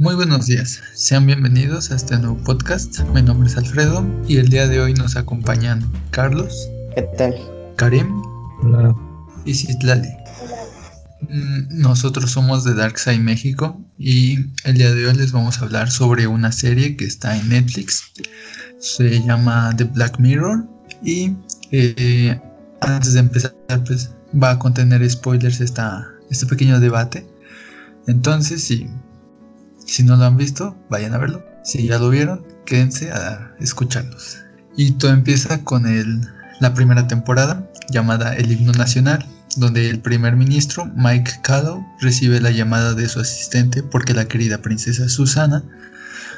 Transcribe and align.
Muy 0.00 0.14
buenos 0.14 0.46
días, 0.46 0.80
sean 0.94 1.26
bienvenidos 1.26 1.90
a 1.90 1.96
este 1.96 2.16
nuevo 2.18 2.36
podcast. 2.44 3.00
Mi 3.12 3.20
nombre 3.20 3.48
es 3.48 3.56
Alfredo 3.56 4.06
y 4.28 4.36
el 4.36 4.48
día 4.48 4.68
de 4.68 4.80
hoy 4.80 4.94
nos 4.94 5.16
acompañan 5.16 5.90
Carlos. 6.12 6.70
¿Qué 6.94 7.02
tal? 7.18 7.34
Karim. 7.74 8.06
Hola. 8.62 8.94
Y 9.44 9.54
Citlali. 9.54 10.08
Mm, 11.22 11.80
nosotros 11.80 12.30
somos 12.30 12.62
de 12.62 12.74
Darkside 12.74 13.18
México 13.18 13.84
y 13.98 14.38
el 14.62 14.74
día 14.76 14.94
de 14.94 15.04
hoy 15.04 15.14
les 15.16 15.32
vamos 15.32 15.58
a 15.58 15.64
hablar 15.64 15.90
sobre 15.90 16.28
una 16.28 16.52
serie 16.52 16.96
que 16.96 17.04
está 17.04 17.36
en 17.36 17.48
Netflix. 17.48 18.12
Se 18.78 19.20
llama 19.20 19.74
The 19.76 19.82
Black 19.82 20.20
Mirror 20.20 20.64
y 21.02 21.34
eh, 21.72 22.40
antes 22.82 23.14
de 23.14 23.18
empezar 23.18 23.52
pues 23.84 24.12
va 24.40 24.50
a 24.52 24.58
contener 24.60 25.10
spoilers 25.10 25.60
esta, 25.60 26.06
este 26.30 26.46
pequeño 26.46 26.78
debate. 26.78 27.26
Entonces, 28.06 28.62
si, 28.62 28.88
si 29.88 30.02
no 30.02 30.16
lo 30.16 30.24
han 30.24 30.36
visto, 30.36 30.76
vayan 30.90 31.14
a 31.14 31.18
verlo. 31.18 31.42
Si 31.64 31.86
ya 31.86 31.98
lo 31.98 32.10
vieron, 32.10 32.44
quédense 32.66 33.10
a 33.10 33.54
escucharlos. 33.58 34.38
Y 34.76 34.92
todo 34.92 35.12
empieza 35.12 35.64
con 35.64 35.86
el, 35.86 36.20
la 36.60 36.74
primera 36.74 37.08
temporada 37.08 37.68
llamada 37.90 38.36
El 38.36 38.52
Himno 38.52 38.72
Nacional, 38.72 39.26
donde 39.56 39.88
el 39.88 40.00
primer 40.00 40.36
ministro, 40.36 40.84
Mike 40.94 41.40
Callow, 41.42 41.84
recibe 42.00 42.40
la 42.40 42.50
llamada 42.50 42.92
de 42.92 43.08
su 43.08 43.18
asistente 43.18 43.82
porque 43.82 44.12
la 44.12 44.26
querida 44.26 44.58
princesa 44.58 45.08
Susana 45.08 45.64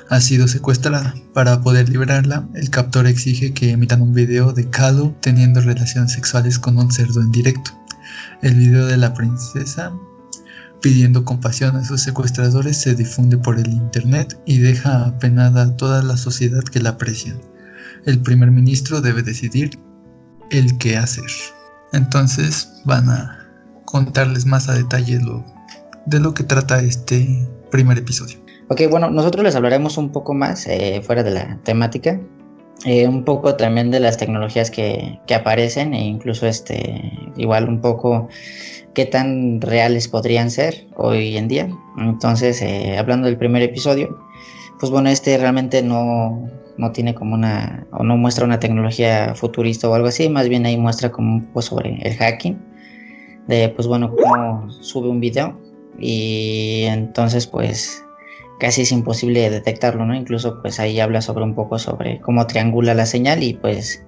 ha 0.09 0.21
sido 0.21 0.47
secuestrada. 0.47 1.15
Para 1.35 1.61
poder 1.61 1.89
liberarla, 1.89 2.49
el 2.55 2.71
captor 2.71 3.09
exige 3.09 3.53
que 3.53 3.73
emitan 3.73 4.01
un 4.01 4.15
video 4.15 4.53
de 4.53 4.71
Callow 4.71 5.17
teniendo 5.21 5.61
relaciones 5.61 6.13
sexuales 6.13 6.59
con 6.61 6.79
un 6.79 6.91
cerdo 6.93 7.21
en 7.21 7.33
directo. 7.33 7.73
El 8.43 8.55
video 8.55 8.87
de 8.87 8.97
la 8.97 9.13
princesa 9.13 9.93
pidiendo 10.81 11.25
compasión 11.25 11.77
a 11.77 11.85
sus 11.85 12.03
secuestradores 12.03 12.81
se 12.81 12.95
difunde 12.95 13.37
por 13.39 13.59
el 13.59 13.69
internet 13.69 14.41
y 14.47 14.59
deja 14.59 15.07
apenada 15.07 15.63
a 15.63 15.77
toda 15.77 16.03
la 16.03 16.17
sociedad 16.17 16.63
que 16.63 16.81
la 16.81 16.91
aprecia. 16.91 17.35
El 18.07 18.21
primer 18.21 18.51
ministro 18.51 19.01
debe 19.01 19.23
decidir 19.23 19.79
el 20.51 20.79
qué 20.79 20.97
hacer. 20.97 21.31
Entonces 21.93 22.83
van 22.85 23.09
a 23.09 23.47
contarles 23.85 24.47
más 24.47 24.69
a 24.69 24.75
detalle 24.75 25.21
lo, 25.21 25.45
de 26.07 26.21
lo 26.21 26.35
que 26.35 26.45
trata 26.45 26.81
este 26.81 27.47
primer 27.71 27.99
episodio. 27.99 28.39
Ok, 28.69 28.83
bueno, 28.89 29.11
nosotros 29.11 29.45
les 29.45 29.57
hablaremos 29.57 29.99
un 29.99 30.11
poco 30.11 30.33
más 30.33 30.67
eh, 30.67 31.03
fuera 31.05 31.23
de 31.23 31.33
la 31.33 31.59
temática, 31.65 32.21
eh, 32.85 33.07
un 33.09 33.25
poco 33.25 33.57
también 33.57 33.91
de 33.91 34.01
las 34.01 34.17
tecnologías 34.17 34.71
que, 34.71 35.19
que, 35.27 35.35
aparecen 35.35 35.93
e 35.93 36.07
incluso 36.07 36.47
este, 36.47 37.13
igual 37.37 37.69
un 37.69 37.81
poco 37.81 38.29
qué 38.95 39.07
tan 39.07 39.61
reales 39.61 40.09
podrían 40.09 40.51
ser 40.51 40.87
hoy 40.97 41.37
en 41.37 41.49
día. 41.49 41.69
Entonces, 41.99 42.61
eh, 42.63 42.97
hablando 42.99 43.27
del 43.27 43.37
primer 43.37 43.63
episodio, 43.63 44.19
pues 44.79 44.91
bueno, 44.91 45.11
este 45.11 45.37
realmente 45.39 45.83
no, 45.83 46.49
no 46.79 46.93
tiene 46.93 47.15
como 47.15 47.35
una, 47.35 47.87
o 47.93 48.03
no 48.03 48.17
muestra 48.17 48.45
una 48.45 48.59
tecnología 48.59 49.35
futurista 49.35 49.89
o 49.89 49.95
algo 49.95 50.09
así, 50.09 50.29
más 50.29 50.49
bien 50.49 50.67
ahí 50.67 50.77
muestra 50.77 51.13
como 51.13 51.35
un 51.35 51.47
poco 51.47 51.63
sobre 51.63 52.01
el 52.03 52.17
hacking, 52.17 52.59
de 53.47 53.69
pues 53.69 53.87
bueno, 53.87 54.15
cómo 54.17 54.71
sube 54.71 55.09
un 55.09 55.21
video 55.21 55.59
y 55.99 56.85
entonces 56.89 57.47
pues 57.47 58.05
casi 58.59 58.83
es 58.83 58.93
imposible 58.93 59.51
detectarlo, 59.51 60.07
¿no? 60.07 60.15
Incluso 60.15 60.61
pues 60.63 60.81
ahí 60.81 61.01
habla 61.01 61.21
sobre 61.21 61.45
un 61.45 61.55
poco 61.55 61.79
sobre 61.79 62.21
cómo 62.21 62.47
triangula 62.47 62.95
la 62.95 63.07
señal 63.07 63.43
y 63.43 63.55
pues 63.55 64.05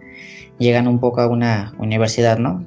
llegan 0.58 0.88
un 0.88 1.00
poco 1.00 1.20
a 1.20 1.26
una 1.26 1.74
universidad, 1.78 2.38
¿no? 2.38 2.64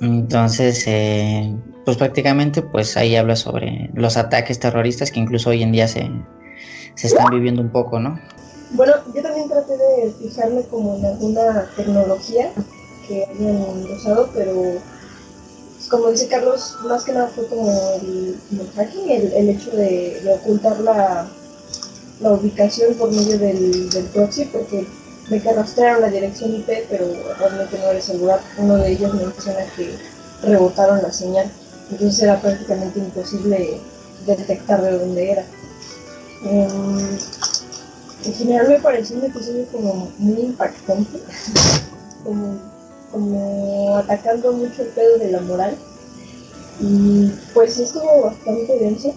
Entonces, 0.00 0.84
eh, 0.86 1.54
pues 1.84 1.96
prácticamente 1.96 2.62
pues 2.62 2.96
ahí 2.96 3.16
habla 3.16 3.36
sobre 3.36 3.90
los 3.94 4.16
ataques 4.16 4.58
terroristas 4.58 5.10
que 5.10 5.20
incluso 5.20 5.50
hoy 5.50 5.62
en 5.62 5.72
día 5.72 5.88
se, 5.88 6.10
se 6.94 7.06
están 7.06 7.30
viviendo 7.30 7.60
un 7.60 7.70
poco, 7.70 7.98
¿no? 8.00 8.18
Bueno, 8.72 8.94
yo 9.14 9.22
también 9.22 9.48
traté 9.48 9.76
de 9.76 10.12
fijarme 10.12 10.62
como 10.70 10.96
en 10.96 11.04
alguna 11.04 11.68
tecnología 11.76 12.50
que 13.06 13.24
hayan 13.24 13.90
usado, 13.92 14.30
pero 14.32 14.80
como 15.90 16.10
dice 16.10 16.28
Carlos, 16.28 16.76
más 16.84 17.02
que 17.02 17.12
nada 17.12 17.28
fue 17.28 17.46
como 17.48 17.68
el, 18.00 18.38
hacking, 18.76 19.10
el, 19.10 19.48
hecho 19.48 19.72
de, 19.72 20.22
ocultar 20.40 20.78
la, 20.80 21.28
la, 22.20 22.32
ubicación 22.32 22.94
por 22.94 23.10
medio 23.10 23.38
del, 23.38 23.90
del 23.90 24.04
proxy, 24.06 24.44
porque 24.44 24.86
me 25.30 25.40
que 25.40 25.52
rastrearon 25.52 26.02
la 26.02 26.08
dirección 26.10 26.54
IP, 26.54 26.68
pero 26.90 27.06
realmente 27.38 27.78
no 27.78 27.84
era 27.84 28.00
el 28.00 28.18
lugar. 28.18 28.40
Uno 28.58 28.76
de 28.76 28.90
ellos 28.90 29.14
menciona 29.14 29.64
que 29.76 29.96
rebotaron 30.42 31.02
la 31.02 31.12
señal, 31.12 31.48
entonces 31.90 32.22
era 32.22 32.40
prácticamente 32.40 32.98
imposible 32.98 33.80
detectar 34.26 34.82
de 34.82 34.98
dónde 34.98 35.30
era. 35.30 35.44
Em, 36.44 37.18
en 38.24 38.34
general 38.34 38.68
me 38.68 38.80
pareció 38.80 39.16
un 39.16 39.24
episodio 39.24 39.66
como 39.70 40.10
muy 40.18 40.40
impactante, 40.40 41.20
como, 43.12 43.96
atacando 43.96 44.52
mucho 44.52 44.82
el 44.82 44.88
pedo 44.88 45.18
de 45.18 45.30
la 45.30 45.40
moral. 45.42 45.76
Y 46.80 47.30
pues 47.54 47.78
estuvo 47.78 48.22
bastante 48.22 48.78
denso, 48.78 49.14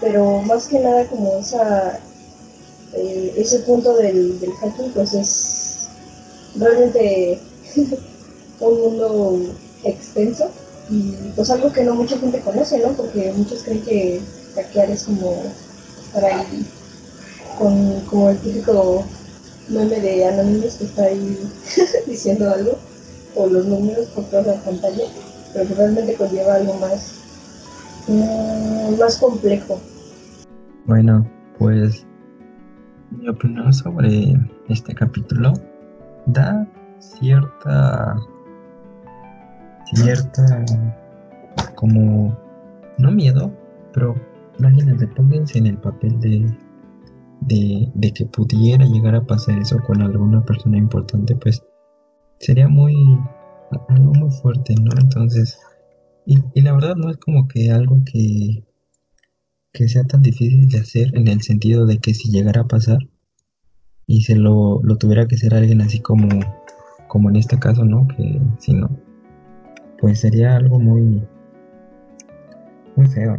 pero 0.00 0.42
más 0.42 0.68
que 0.68 0.78
nada 0.78 1.04
como 1.06 1.38
esa 1.38 1.98
eh, 2.94 3.34
ese 3.36 3.60
punto 3.60 3.96
del, 3.96 4.40
del 4.40 4.52
hacking 4.52 4.90
pues 4.92 5.14
es 5.14 5.88
realmente 6.56 7.40
un 8.60 8.80
mundo 8.80 9.38
extenso 9.84 10.50
y 10.90 11.12
pues 11.36 11.50
algo 11.50 11.72
que 11.72 11.84
no 11.84 11.94
mucha 11.94 12.18
gente 12.18 12.40
conoce, 12.40 12.78
¿no? 12.78 12.92
Porque 12.92 13.32
muchos 13.36 13.62
creen 13.62 13.82
que 13.82 14.20
hackear 14.54 14.90
es 14.90 15.04
como 15.04 15.42
estar 16.02 16.24
ahí 16.24 16.66
con 17.58 18.00
como 18.02 18.30
el 18.30 18.38
típico 18.38 19.04
meme 19.68 20.00
de 20.00 20.26
Anonymous 20.26 20.74
que 20.74 20.84
está 20.84 21.04
ahí 21.04 21.38
diciendo 22.06 22.50
algo, 22.50 22.78
o 23.34 23.46
los 23.46 23.66
números 23.66 24.06
por 24.08 24.24
toda 24.24 24.42
la 24.42 24.60
pantalla, 24.62 25.04
pero 25.52 25.74
realmente 25.76 26.14
conlleva 26.14 26.54
algo 26.54 26.74
más, 26.74 27.12
mm, 28.06 28.98
más 28.98 29.16
complejo. 29.18 29.78
Bueno, 30.86 31.28
pues 31.58 32.06
mi 33.10 33.28
opinión 33.28 33.72
sobre 33.72 34.34
este 34.68 34.94
capítulo 34.94 35.52
da 36.26 36.66
cierta 36.98 38.16
cierta 39.94 40.64
como 41.74 42.36
no 42.98 43.10
miedo 43.10 43.50
pero 43.92 44.14
imagínate 44.58 45.06
pónganse 45.08 45.58
en 45.58 45.66
el 45.68 45.78
papel 45.78 46.20
de 46.20 46.46
de, 47.40 48.12
que 48.12 48.26
pudiera 48.26 48.84
llegar 48.84 49.14
a 49.14 49.24
pasar 49.24 49.58
eso 49.58 49.78
con 49.86 50.02
alguna 50.02 50.44
persona 50.44 50.78
importante, 50.78 51.36
pues 51.36 51.64
sería 52.38 52.68
muy, 52.68 52.94
algo 53.88 54.12
muy 54.14 54.30
fuerte, 54.30 54.74
¿no? 54.80 54.90
Entonces, 55.00 55.58
y, 56.26 56.38
la 56.60 56.72
verdad 56.72 56.96
no 56.96 57.10
es 57.10 57.16
como 57.18 57.48
que 57.48 57.70
algo 57.70 58.02
que, 58.04 58.64
que 59.72 59.88
sea 59.88 60.04
tan 60.04 60.22
difícil 60.22 60.68
de 60.68 60.78
hacer 60.78 61.16
en 61.16 61.28
el 61.28 61.42
sentido 61.42 61.86
de 61.86 61.98
que 61.98 62.14
si 62.14 62.30
llegara 62.30 62.62
a 62.62 62.68
pasar 62.68 62.98
y 64.06 64.22
se 64.22 64.36
lo, 64.36 64.80
lo 64.82 64.96
tuviera 64.96 65.26
que 65.26 65.36
hacer 65.36 65.54
alguien 65.54 65.80
así 65.80 66.00
como, 66.00 66.28
como 67.08 67.28
en 67.30 67.36
este 67.36 67.58
caso, 67.58 67.84
¿no? 67.84 68.08
Que 68.08 68.40
si 68.58 68.72
no, 68.72 68.88
pues 70.00 70.20
sería 70.20 70.56
algo 70.56 70.78
muy, 70.78 71.22
muy 72.96 73.06
feo. 73.06 73.36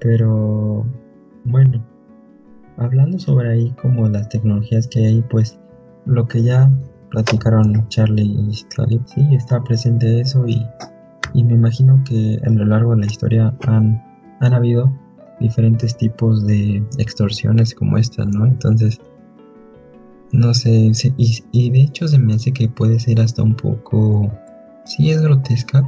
Pero 0.00 0.86
bueno, 1.44 1.84
hablando 2.76 3.18
sobre 3.18 3.52
ahí 3.52 3.70
como 3.80 4.08
las 4.08 4.28
tecnologías 4.28 4.86
que 4.88 5.06
hay, 5.06 5.22
pues 5.22 5.58
lo 6.06 6.26
que 6.26 6.42
ya 6.42 6.70
platicaron 7.10 7.88
Charlie 7.88 8.22
y 8.22 8.64
Clary, 8.74 9.00
sí, 9.06 9.34
está 9.34 9.62
presente 9.62 10.20
eso 10.20 10.46
y, 10.46 10.64
me 11.34 11.54
imagino 11.54 12.02
que 12.04 12.38
a 12.44 12.50
lo 12.50 12.64
largo 12.64 12.92
de 12.92 13.00
la 13.00 13.06
historia 13.06 13.54
han, 13.66 14.02
han 14.40 14.54
habido 14.54 14.92
diferentes 15.38 15.96
tipos 15.96 16.46
de 16.46 16.84
extorsiones 16.98 17.74
como 17.74 17.96
esta, 17.96 18.24
¿no? 18.24 18.46
Entonces, 18.46 19.00
no 20.32 20.54
sé, 20.54 20.92
y, 21.16 21.70
de 21.70 21.80
hecho 21.80 22.06
se 22.08 22.18
me 22.18 22.34
hace 22.34 22.52
que 22.52 22.68
puede 22.68 22.98
ser 23.00 23.20
hasta 23.20 23.42
un 23.42 23.54
poco, 23.54 24.30
sí 24.84 25.10
es 25.10 25.20
grotesca, 25.20 25.82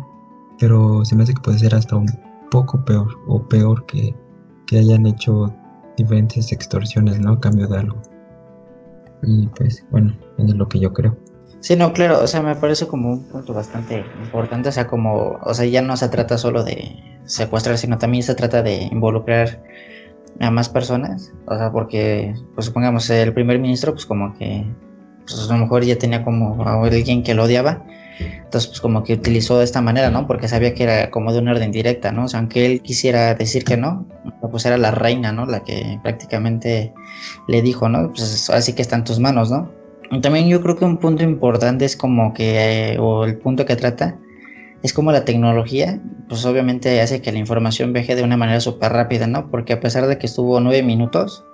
pero 0.59 1.05
se 1.05 1.15
me 1.17 1.23
hace 1.23 1.35
que 1.35 1.43
puede 1.43 1.59
ser 1.59 1.75
hasta 1.75 1.97
un 1.97 2.07
poco 2.51 2.85
peor 2.85 3.09
o 3.29 3.43
peor 3.49 3.87
que, 3.87 4.15
que 4.67 4.79
hayan 4.79 5.07
hecho 5.07 5.55
diferentes 5.97 6.51
extorsiones, 6.53 7.21
¿no? 7.21 7.33
A 7.33 7.41
cambio 7.41 7.69
de 7.69 7.79
algo. 7.79 8.01
Y 9.23 9.47
pues 9.49 9.85
bueno, 9.91 10.13
es 10.39 10.55
lo 10.55 10.69
que 10.69 10.81
yo 10.81 10.93
creo. 10.93 11.17
Sí, 11.63 11.77
no, 11.77 11.93
claro, 11.93 12.21
o 12.21 12.27
sea, 12.27 12.43
me 12.43 12.57
parece 12.57 12.89
como 12.89 13.13
un 13.13 13.23
punto 13.29 13.55
bastante 13.55 14.05
importante, 14.25 14.69
o 14.69 14.73
sea, 14.73 14.89
como, 14.89 15.39
o 15.41 15.55
sea, 15.55 15.65
ya 15.65 15.81
no 15.81 15.97
se 15.97 16.09
trata 16.09 16.37
solo 16.37 16.65
de 16.65 16.97
secuestrar, 17.25 17.79
sino 17.79 17.99
también 17.99 18.25
se 18.25 18.35
trata 18.35 18.65
de 18.65 18.89
involucrar 18.91 19.63
a 20.41 20.51
más 20.51 20.69
personas, 20.69 21.33
o 21.47 21.57
sea, 21.57 21.71
porque, 21.71 22.35
pues 22.57 22.67
supongamos, 22.67 23.09
el 23.11 23.33
primer 23.33 23.61
ministro, 23.61 23.93
pues 23.93 24.07
como 24.07 24.35
que, 24.37 24.67
pues 25.25 25.49
a 25.49 25.53
lo 25.53 25.61
mejor 25.61 25.85
ya 25.85 25.97
tenía 25.97 26.25
como 26.25 26.67
a 26.67 26.83
alguien 26.83 27.23
que 27.23 27.35
lo 27.35 27.45
odiaba, 27.45 27.85
Entonces, 28.19 28.67
pues 28.69 28.81
como 28.81 29.05
que 29.05 29.15
utilizó 29.15 29.59
de 29.59 29.65
esta 29.65 29.81
manera, 29.81 30.11
¿no? 30.11 30.27
Porque 30.27 30.49
sabía 30.49 30.75
que 30.75 30.83
era 30.83 31.11
como 31.11 31.33
de 31.33 31.39
una 31.39 31.53
orden 31.53 31.71
directa, 31.71 32.11
¿no? 32.11 32.25
O 32.25 32.29
sea, 32.29 32.41
aunque 32.41 32.67
él 32.67 32.83
quisiera 32.83 33.35
decir 33.35 33.65
que 33.65 33.77
no, 33.77 34.07
pues 34.51 34.67
era 34.67 34.79
la 34.79 34.91
reina, 34.91 35.33
¿no? 35.33 35.47
La 35.47 35.61
que 35.61 36.01
prácticamente 36.03 36.93
le 37.49 37.63
dijo, 37.63 37.89
¿no? 37.89 38.09
Pues 38.09 38.51
así 38.51 38.75
que 38.75 38.83
está 38.83 38.97
en 38.97 39.05
tus 39.05 39.21
manos, 39.21 39.51
¿no? 39.51 39.71
También 40.21 40.49
yo 40.49 40.61
creo 40.61 40.77
que 40.77 40.85
un 40.85 40.99
punto 40.99 41.23
importante 41.23 41.87
es 41.87 41.97
como 41.97 42.35
que, 42.35 42.99
o 43.01 43.25
el 43.25 43.39
punto 43.39 43.65
que 43.65 43.77
trata, 43.77 44.19
es 44.83 44.93
como 44.93 45.11
la 45.11 45.25
tecnología, 45.25 46.01
pues 46.29 46.45
obviamente 46.45 47.01
hace 47.01 47.23
que 47.23 47.33
la 47.33 47.39
información 47.39 47.93
viaje 47.93 48.15
de 48.15 48.23
una 48.23 48.37
manera 48.37 48.61
súper 48.61 48.93
rápida, 48.93 49.27
¿no? 49.27 49.51
Porque 49.51 49.73
a 49.73 49.81
pesar 49.81 50.07
de 50.07 50.19
que 50.19 50.27
estuvo 50.27 50.61
nueve 50.61 50.83
minutos, 50.83 51.45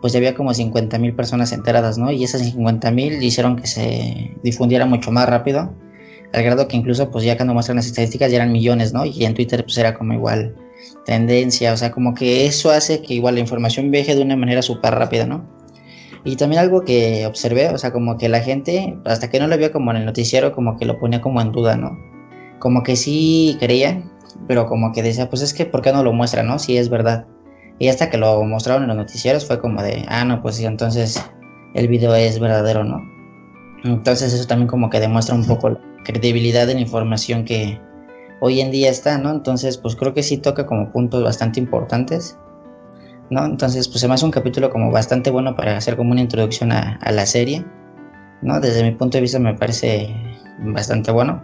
pues 0.00 0.12
ya 0.12 0.20
había 0.20 0.34
como 0.34 0.54
50 0.54 0.98
mil 0.98 1.14
personas 1.14 1.52
enteradas, 1.52 1.98
¿no? 1.98 2.10
Y 2.10 2.24
esas 2.24 2.42
50 2.42 2.90
mil 2.92 3.22
hicieron 3.22 3.56
que 3.56 3.66
se 3.66 4.36
difundiera 4.42 4.86
mucho 4.86 5.10
más 5.10 5.28
rápido, 5.28 5.74
al 6.32 6.42
grado 6.42 6.68
que 6.68 6.76
incluso, 6.76 7.10
pues 7.10 7.24
ya 7.24 7.36
cuando 7.36 7.52
muestran 7.52 7.76
las 7.76 7.86
estadísticas 7.86 8.30
ya 8.30 8.36
eran 8.36 8.52
millones, 8.52 8.92
¿no? 8.92 9.04
Y 9.04 9.24
en 9.24 9.34
Twitter 9.34 9.64
pues 9.64 9.76
era 9.76 9.94
como 9.94 10.14
igual 10.14 10.54
tendencia, 11.04 11.72
o 11.72 11.76
sea, 11.76 11.90
como 11.90 12.14
que 12.14 12.46
eso 12.46 12.70
hace 12.70 13.02
que 13.02 13.14
igual 13.14 13.34
la 13.34 13.40
información 13.40 13.90
viaje 13.90 14.14
de 14.14 14.22
una 14.22 14.36
manera 14.36 14.62
súper 14.62 14.94
rápida, 14.94 15.26
¿no? 15.26 15.57
Y 16.24 16.36
también 16.36 16.60
algo 16.60 16.82
que 16.82 17.26
observé, 17.26 17.68
o 17.68 17.78
sea, 17.78 17.92
como 17.92 18.18
que 18.18 18.28
la 18.28 18.40
gente, 18.40 18.98
hasta 19.04 19.30
que 19.30 19.38
no 19.38 19.46
lo 19.46 19.56
vio 19.56 19.72
como 19.72 19.90
en 19.90 19.98
el 19.98 20.06
noticiero, 20.06 20.52
como 20.52 20.76
que 20.76 20.84
lo 20.84 20.98
ponía 20.98 21.20
como 21.20 21.40
en 21.40 21.52
duda, 21.52 21.76
¿no? 21.76 21.98
Como 22.58 22.82
que 22.82 22.96
sí 22.96 23.56
creía, 23.60 24.02
pero 24.46 24.66
como 24.66 24.92
que 24.92 25.02
decía, 25.02 25.28
pues 25.30 25.42
es 25.42 25.54
que, 25.54 25.64
¿por 25.64 25.82
qué 25.82 25.92
no 25.92 26.02
lo 26.02 26.12
muestra, 26.12 26.42
no? 26.42 26.58
Si 26.58 26.76
es 26.76 26.88
verdad. 26.88 27.26
Y 27.78 27.88
hasta 27.88 28.10
que 28.10 28.18
lo 28.18 28.42
mostraron 28.44 28.82
en 28.82 28.88
los 28.88 28.96
noticieros 28.96 29.46
fue 29.46 29.60
como 29.60 29.82
de, 29.82 30.04
ah, 30.08 30.24
no, 30.24 30.42
pues 30.42 30.56
sí, 30.56 30.66
entonces 30.66 31.22
el 31.74 31.88
video 31.88 32.14
es 32.14 32.40
verdadero, 32.40 32.82
¿no? 32.84 33.00
Entonces 33.84 34.32
eso 34.32 34.46
también 34.46 34.68
como 34.68 34.90
que 34.90 34.98
demuestra 34.98 35.34
un 35.34 35.46
poco 35.46 35.70
la 35.70 35.80
credibilidad 36.04 36.66
de 36.66 36.74
la 36.74 36.80
información 36.80 37.44
que 37.44 37.80
hoy 38.40 38.60
en 38.60 38.70
día 38.70 38.90
está, 38.90 39.18
¿no? 39.18 39.30
Entonces 39.30 39.78
pues 39.78 39.94
creo 39.94 40.14
que 40.14 40.22
sí 40.22 40.38
toca 40.38 40.66
como 40.66 40.90
puntos 40.90 41.22
bastante 41.22 41.60
importantes, 41.60 42.36
¿no? 43.30 43.44
Entonces 43.44 43.88
pues 43.88 44.00
se 44.00 44.08
me 44.08 44.14
hace 44.14 44.24
un 44.24 44.30
capítulo 44.30 44.70
como 44.70 44.90
bastante 44.90 45.30
bueno 45.30 45.54
para 45.56 45.76
hacer 45.76 45.96
como 45.96 46.12
una 46.12 46.20
introducción 46.20 46.72
a, 46.72 46.98
la 47.10 47.26
serie, 47.26 47.64
¿no? 48.42 48.60
Desde 48.60 48.82
mi 48.82 48.92
punto 48.92 49.18
de 49.18 49.22
vista 49.22 49.38
me 49.38 49.54
parece 49.54 50.14
bastante 50.60 51.10
bueno. 51.10 51.42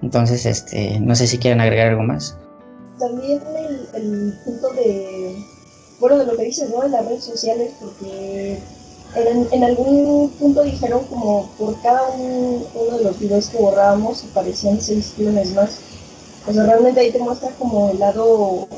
Entonces, 0.00 0.46
este, 0.46 1.00
no 1.00 1.16
sé 1.16 1.26
si 1.26 1.38
quieren 1.38 1.60
agregar 1.60 1.88
algo 1.88 2.04
más 2.04 2.38
también 2.98 3.40
el, 3.94 4.34
punto 4.44 4.68
de, 4.70 5.36
bueno, 6.00 6.18
de 6.18 6.26
lo 6.26 6.36
que 6.36 6.44
dices, 6.44 6.68
¿no? 6.70 6.84
En 6.84 6.92
las 6.92 7.06
redes 7.06 7.24
sociales, 7.24 7.72
porque 7.80 8.58
en, 9.14 9.64
algún 9.64 10.30
punto 10.38 10.62
dijeron 10.62 11.04
como 11.04 11.50
por 11.58 11.80
cada 11.80 12.08
uno 12.10 12.98
de 12.98 13.04
los 13.04 13.18
videos 13.18 13.48
que 13.48 13.58
borrábamos 13.58 14.24
aparecían 14.24 14.80
seis 14.80 15.14
clones 15.16 15.54
más. 15.54 15.78
O 16.46 16.52
sea, 16.52 16.64
realmente 16.64 17.00
ahí 17.00 17.12
te 17.12 17.18
muestra 17.18 17.50
como 17.58 17.90
el 17.90 17.98
lado 17.98 18.68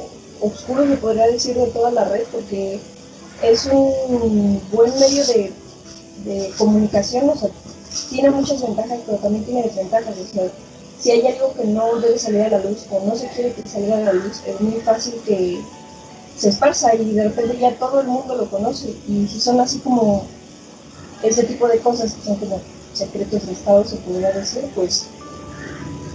oscuro, 0.41 0.85
me 0.85 0.97
podría 0.97 1.27
decir, 1.27 1.57
de 1.57 1.67
toda 1.69 1.91
la 1.91 2.05
red, 2.05 2.25
porque 2.33 2.81
es 3.43 3.67
un 3.67 4.61
buen 4.73 4.93
medio 4.99 5.27
de, 5.27 5.53
de 6.25 6.53
comunicación, 6.59 7.29
o 7.29 7.37
sea, 7.37 7.51
tiene 8.09 8.31
muchas 8.31 8.63
ventajas, 8.63 9.01
pero 9.07 9.19
también 9.19 9.45
tiene 9.45 9.63
desventajas. 9.63 10.15
O 10.17 10.35
sea, 10.35 10.51
si 11.01 11.11
hay 11.11 11.27
algo 11.27 11.55
que 11.55 11.65
no 11.65 11.97
debe 12.01 12.19
salir 12.19 12.43
a 12.43 12.51
la 12.51 12.59
luz 12.59 12.87
o 12.91 13.05
no 13.07 13.17
se 13.17 13.29
quiere 13.29 13.53
que 13.53 13.69
salga 13.69 13.97
a 13.97 14.01
la 14.01 14.13
luz, 14.13 14.43
es 14.47 14.61
muy 14.61 14.81
fácil 14.81 15.15
que 15.27 15.61
se 16.37 16.49
esparza 16.49 16.95
y 16.95 17.13
de 17.13 17.25
repente 17.25 17.59
ya 17.59 17.75
todo 17.77 18.01
el 18.01 18.07
mundo 18.07 18.37
lo 18.37 18.49
conoce. 18.51 18.95
Y 19.09 19.27
si 19.27 19.41
son 19.41 19.61
así 19.61 19.79
como 19.79 20.27
ese 21.23 21.45
tipo 21.45 21.69
de 21.69 21.79
cosas 21.79 22.15
que 22.15 22.23
son 22.23 22.37
como 22.37 22.61
secretos 22.93 23.47
de 23.47 23.53
Estado, 23.53 23.85
se 23.85 23.97
podría 23.97 24.33
decir, 24.33 24.63
pues 24.75 25.07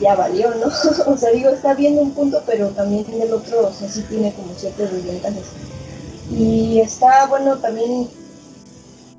ya 0.01 0.15
valió, 0.15 0.53
¿no? 0.55 0.67
o 1.11 1.17
sea, 1.17 1.31
digo, 1.31 1.49
está 1.49 1.73
viendo 1.73 2.01
un 2.01 2.11
punto, 2.11 2.41
pero 2.45 2.69
también 2.69 3.05
tiene 3.05 3.25
el 3.25 3.33
otro, 3.33 3.67
o 3.67 3.73
sea, 3.73 3.89
sí 3.89 4.03
tiene 4.09 4.33
como 4.33 4.53
ciertas 4.55 4.91
desventajas. 4.91 5.43
Y 6.31 6.79
está, 6.79 7.27
bueno, 7.27 7.57
también 7.57 8.09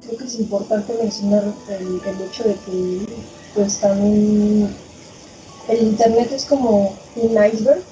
creo 0.04 0.18
que 0.18 0.24
es 0.24 0.38
importante 0.38 0.94
mencionar 1.00 1.44
el, 1.68 2.00
el 2.06 2.20
hecho 2.22 2.44
de 2.44 2.54
que, 2.54 3.06
pues 3.54 3.78
también 3.78 4.74
el 5.68 5.82
Internet 5.82 6.30
es 6.32 6.44
como 6.44 6.96
un 7.16 7.30
iceberg, 7.30 7.82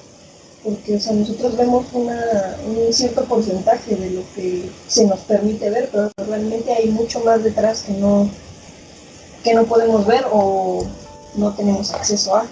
porque 0.63 0.95
o 0.95 0.99
sea, 0.99 1.13
nosotros 1.13 1.55
vemos 1.57 1.85
una, 1.93 2.57
un 2.65 2.91
cierto 2.91 3.23
porcentaje 3.25 3.95
de 3.95 4.09
lo 4.11 4.21
que 4.33 4.69
se 4.87 5.05
nos 5.05 5.19
permite 5.21 5.69
ver, 5.69 5.89
pero 5.91 6.11
realmente 6.27 6.73
hay 6.73 6.89
mucho 6.89 7.19
más 7.21 7.43
detrás 7.43 7.83
que 7.83 7.93
no, 7.93 8.29
que 9.43 9.53
no 9.53 9.65
podemos 9.65 10.05
ver 10.07 10.25
o 10.31 10.85
no 11.35 11.53
tenemos 11.53 11.93
acceso 11.93 12.35
a, 12.35 12.45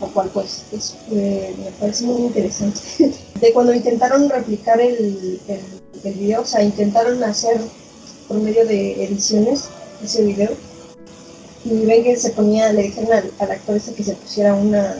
lo 0.00 0.06
cual 0.08 0.30
pues 0.32 0.64
me 1.10 1.70
parece 1.78 2.04
muy 2.04 2.22
interesante. 2.22 2.80
De 3.40 3.52
cuando 3.52 3.74
intentaron 3.74 4.28
replicar 4.28 4.80
el, 4.80 5.40
el, 5.48 6.14
video, 6.14 6.42
o 6.42 6.46
sea, 6.46 6.62
intentaron 6.62 7.22
hacer 7.24 7.60
por 8.28 8.38
medio 8.38 8.66
de 8.66 9.04
ediciones 9.04 9.64
ese 10.02 10.24
video, 10.24 10.50
y 11.64 11.84
ven 11.84 12.04
que 12.04 12.16
se 12.16 12.30
ponía, 12.30 12.72
le 12.72 12.84
dijeron 12.84 13.12
al, 13.12 13.50
actor 13.50 13.76
ese 13.76 13.94
que 13.94 14.04
se 14.04 14.14
pusiera 14.14 14.54
una 14.54 14.94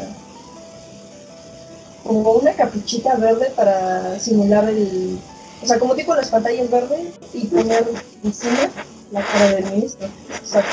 como 2.04 2.32
una 2.32 2.52
capuchita 2.54 3.14
verde 3.16 3.52
para 3.54 4.18
simular 4.18 4.68
el 4.68 5.18
o 5.62 5.66
sea 5.66 5.78
como 5.78 5.94
tipo 5.94 6.14
las 6.14 6.28
pantallas 6.28 6.70
verdes 6.70 7.08
y 7.34 7.46
poner 7.46 7.86
encima 8.24 8.70
la 9.12 9.22
cara 9.22 9.50
del 9.52 9.70
ministro 9.70 10.08
o 10.42 10.46
sea 10.46 10.64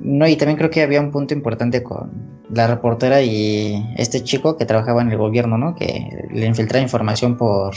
no 0.00 0.26
y 0.26 0.36
también 0.36 0.58
creo 0.58 0.70
que 0.70 0.82
había 0.82 1.00
un 1.00 1.10
punto 1.10 1.34
importante 1.34 1.82
con 1.82 2.38
la 2.50 2.66
reportera 2.66 3.22
y 3.22 3.86
este 3.96 4.22
chico 4.22 4.56
que 4.56 4.64
trabajaba 4.64 5.02
en 5.02 5.10
el 5.10 5.18
gobierno 5.18 5.58
no 5.58 5.74
que 5.74 6.08
le 6.32 6.46
infiltraba 6.46 6.82
información 6.82 7.36
por 7.36 7.74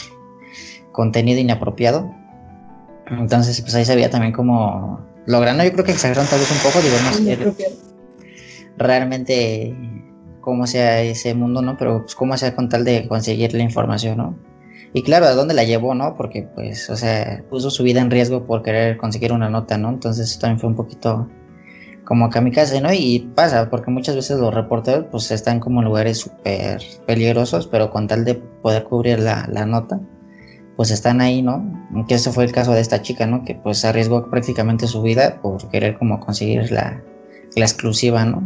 contenido 0.91 1.39
inapropiado 1.39 2.09
entonces 3.07 3.61
pues 3.61 3.75
ahí 3.75 3.85
se 3.85 3.95
veía 3.95 4.09
también 4.09 4.33
como 4.33 5.05
logrando, 5.25 5.63
yo 5.63 5.71
creo 5.73 5.85
que 5.85 5.91
exageraron 5.91 6.29
tal 6.29 6.39
vez 6.39 6.51
un 6.51 6.57
poco, 6.57 6.79
digo, 6.81 6.95
no 7.03 7.13
sé 7.13 7.91
realmente 8.77 9.75
cómo 10.41 10.65
sea 10.65 11.01
ese 11.01 11.33
mundo, 11.33 11.61
¿no? 11.61 11.77
Pero 11.77 12.01
pues 12.01 12.15
cómo 12.15 12.35
sea 12.37 12.55
con 12.55 12.69
tal 12.69 12.83
de 12.83 13.07
conseguir 13.07 13.53
la 13.53 13.63
información, 13.63 14.17
¿no? 14.17 14.35
Y 14.93 15.03
claro, 15.03 15.25
¿a 15.25 15.33
dónde 15.33 15.53
la 15.53 15.63
llevó, 15.63 15.95
no? 15.95 16.15
Porque, 16.17 16.43
pues, 16.43 16.89
o 16.89 16.97
sea, 16.97 17.43
puso 17.49 17.69
su 17.69 17.83
vida 17.83 18.01
en 18.01 18.11
riesgo 18.11 18.45
por 18.45 18.61
querer 18.61 18.97
conseguir 18.97 19.31
una 19.31 19.49
nota, 19.49 19.77
¿no? 19.77 19.89
Entonces 19.89 20.37
también 20.37 20.59
fue 20.59 20.69
un 20.69 20.75
poquito 20.75 21.29
como 22.11 22.29
kamikaze, 22.29 22.81
¿no? 22.81 22.91
Y 22.91 23.19
pasa, 23.35 23.69
porque 23.69 23.89
muchas 23.89 24.17
veces 24.17 24.37
los 24.37 24.53
reporteros, 24.53 25.05
pues, 25.09 25.31
están 25.31 25.61
como 25.61 25.79
en 25.79 25.85
lugares 25.85 26.17
súper 26.17 26.81
peligrosos, 27.07 27.67
pero 27.67 27.89
con 27.89 28.09
tal 28.09 28.25
de 28.25 28.35
poder 28.35 28.83
cubrir 28.83 29.19
la, 29.19 29.47
la 29.49 29.65
nota, 29.65 29.97
pues 30.75 30.91
están 30.91 31.21
ahí, 31.21 31.41
¿no? 31.41 31.63
Que 32.09 32.15
ese 32.15 32.33
fue 32.33 32.43
el 32.43 32.51
caso 32.51 32.73
de 32.73 32.81
esta 32.81 33.01
chica, 33.01 33.27
¿no? 33.27 33.45
Que 33.45 33.55
pues 33.55 33.85
arriesgó 33.85 34.29
prácticamente 34.29 34.87
su 34.87 35.01
vida 35.01 35.39
por 35.41 35.69
querer 35.69 35.97
como 35.97 36.19
conseguir 36.19 36.69
la, 36.69 37.01
la 37.55 37.63
exclusiva, 37.63 38.25
¿no? 38.25 38.43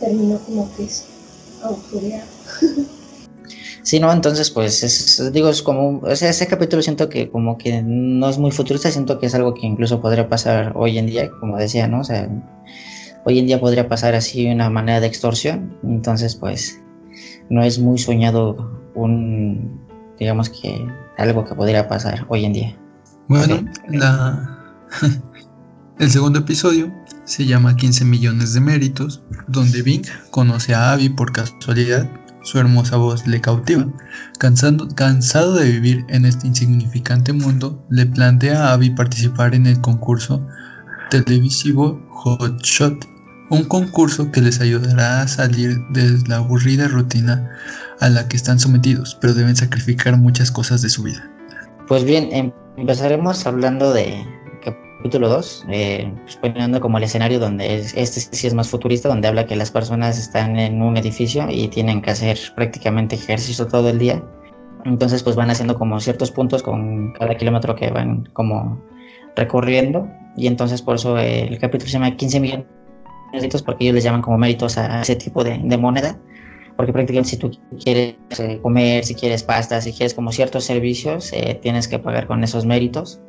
Terminó 0.00 0.40
como 0.40 0.68
que 0.74 0.86
es 0.86 1.06
Sí, 3.84 4.00
no, 4.00 4.10
entonces 4.10 4.50
pues 4.50 4.82
es, 4.82 5.30
digo, 5.32 5.50
es 5.50 5.62
como, 5.62 5.98
o 5.98 6.16
sea, 6.16 6.30
ese 6.30 6.46
capítulo 6.46 6.80
siento 6.80 7.10
que 7.10 7.30
como 7.30 7.58
que 7.58 7.82
no 7.82 8.30
es 8.30 8.38
muy 8.38 8.50
futurista, 8.50 8.90
siento 8.90 9.18
que 9.18 9.26
es 9.26 9.34
algo 9.34 9.52
que 9.52 9.66
incluso 9.66 10.00
podría 10.00 10.26
pasar 10.26 10.72
hoy 10.74 10.96
en 10.96 11.06
día, 11.06 11.30
como 11.38 11.58
decía, 11.58 11.86
¿no? 11.86 12.00
O 12.00 12.04
sea, 12.04 12.26
hoy 13.26 13.38
en 13.38 13.46
día 13.46 13.60
podría 13.60 13.86
pasar 13.86 14.14
así 14.14 14.46
una 14.46 14.70
manera 14.70 15.00
de 15.00 15.06
extorsión, 15.06 15.76
entonces 15.82 16.34
pues 16.34 16.80
no 17.50 17.62
es 17.62 17.78
muy 17.78 17.98
soñado 17.98 18.80
un, 18.94 19.82
digamos 20.18 20.48
que 20.48 20.88
algo 21.18 21.44
que 21.44 21.54
podría 21.54 21.86
pasar 21.86 22.24
hoy 22.28 22.46
en 22.46 22.54
día. 22.54 22.78
Bueno, 23.28 23.66
el 25.98 26.10
segundo 26.10 26.38
episodio 26.38 26.90
se 27.24 27.44
llama 27.44 27.76
15 27.76 28.06
millones 28.06 28.54
de 28.54 28.60
méritos, 28.60 29.22
donde 29.46 29.82
Bing 29.82 30.06
conoce 30.30 30.74
a 30.74 30.92
Abby 30.92 31.10
por 31.10 31.32
casualidad, 31.32 32.08
su 32.44 32.58
hermosa 32.58 32.96
voz 32.96 33.26
le 33.26 33.40
cautiva. 33.40 33.86
Cansando, 34.38 34.88
cansado 34.94 35.54
de 35.54 35.70
vivir 35.72 36.04
en 36.08 36.24
este 36.24 36.46
insignificante 36.46 37.32
mundo, 37.32 37.84
le 37.90 38.06
plantea 38.06 38.68
a 38.68 38.72
Abby 38.74 38.90
participar 38.90 39.54
en 39.54 39.66
el 39.66 39.80
concurso 39.80 40.46
televisivo 41.10 42.00
Hot 42.10 42.62
Shot, 42.62 43.06
un 43.50 43.64
concurso 43.64 44.30
que 44.30 44.40
les 44.40 44.60
ayudará 44.60 45.22
a 45.22 45.28
salir 45.28 45.76
de 45.90 46.18
la 46.28 46.36
aburrida 46.36 46.88
rutina 46.88 47.50
a 48.00 48.08
la 48.08 48.28
que 48.28 48.36
están 48.36 48.58
sometidos, 48.58 49.16
pero 49.20 49.34
deben 49.34 49.56
sacrificar 49.56 50.16
muchas 50.16 50.50
cosas 50.50 50.82
de 50.82 50.88
su 50.88 51.02
vida. 51.02 51.30
Pues 51.88 52.04
bien, 52.04 52.28
em, 52.32 52.52
empezaremos 52.76 53.46
hablando 53.46 53.92
de 53.92 54.24
capítulo 55.04 55.28
2, 55.28 55.66
eh, 55.68 56.10
pues 56.22 56.36
poniendo 56.36 56.80
como 56.80 56.96
el 56.96 57.04
escenario 57.04 57.38
donde 57.38 57.76
este 57.76 58.20
sí 58.20 58.46
es 58.46 58.54
más 58.54 58.70
futurista, 58.70 59.10
donde 59.10 59.28
habla 59.28 59.44
que 59.44 59.54
las 59.54 59.70
personas 59.70 60.18
están 60.18 60.58
en 60.58 60.80
un 60.80 60.96
edificio 60.96 61.46
y 61.50 61.68
tienen 61.68 62.00
que 62.00 62.10
hacer 62.10 62.38
prácticamente 62.56 63.14
ejercicio 63.16 63.66
todo 63.66 63.90
el 63.90 63.98
día. 63.98 64.24
Entonces 64.86 65.22
pues 65.22 65.36
van 65.36 65.50
haciendo 65.50 65.74
como 65.74 66.00
ciertos 66.00 66.30
puntos 66.30 66.62
con 66.62 67.12
cada 67.12 67.36
kilómetro 67.36 67.76
que 67.76 67.90
van 67.90 68.30
como 68.32 68.82
recorriendo 69.36 70.08
y 70.38 70.46
entonces 70.46 70.80
por 70.80 70.94
eso 70.94 71.18
el 71.18 71.58
capítulo 71.58 71.86
se 71.86 71.98
llama 71.98 72.16
15 72.16 72.40
millones 72.40 72.66
porque 73.62 73.84
ellos 73.84 73.96
les 73.96 74.04
llaman 74.04 74.22
como 74.22 74.38
méritos 74.38 74.78
a 74.78 75.02
ese 75.02 75.16
tipo 75.16 75.44
de, 75.44 75.58
moneda. 75.76 76.18
Porque 76.78 76.94
prácticamente 76.94 77.28
si 77.28 77.36
tú 77.36 77.50
quieres 77.78 78.16
eh, 78.38 78.58
comer, 78.62 79.04
si 79.04 79.14
quieres 79.14 79.42
pasta, 79.42 79.82
si 79.82 79.92
quieres 79.92 80.14
como 80.14 80.32
ciertos 80.32 80.64
servicios, 80.64 81.30
eh, 81.34 81.58
tienes 81.60 81.88
que 81.88 81.98
pagar 81.98 82.26
con 82.26 82.42
esos 82.42 82.64
méritos. 82.64 83.20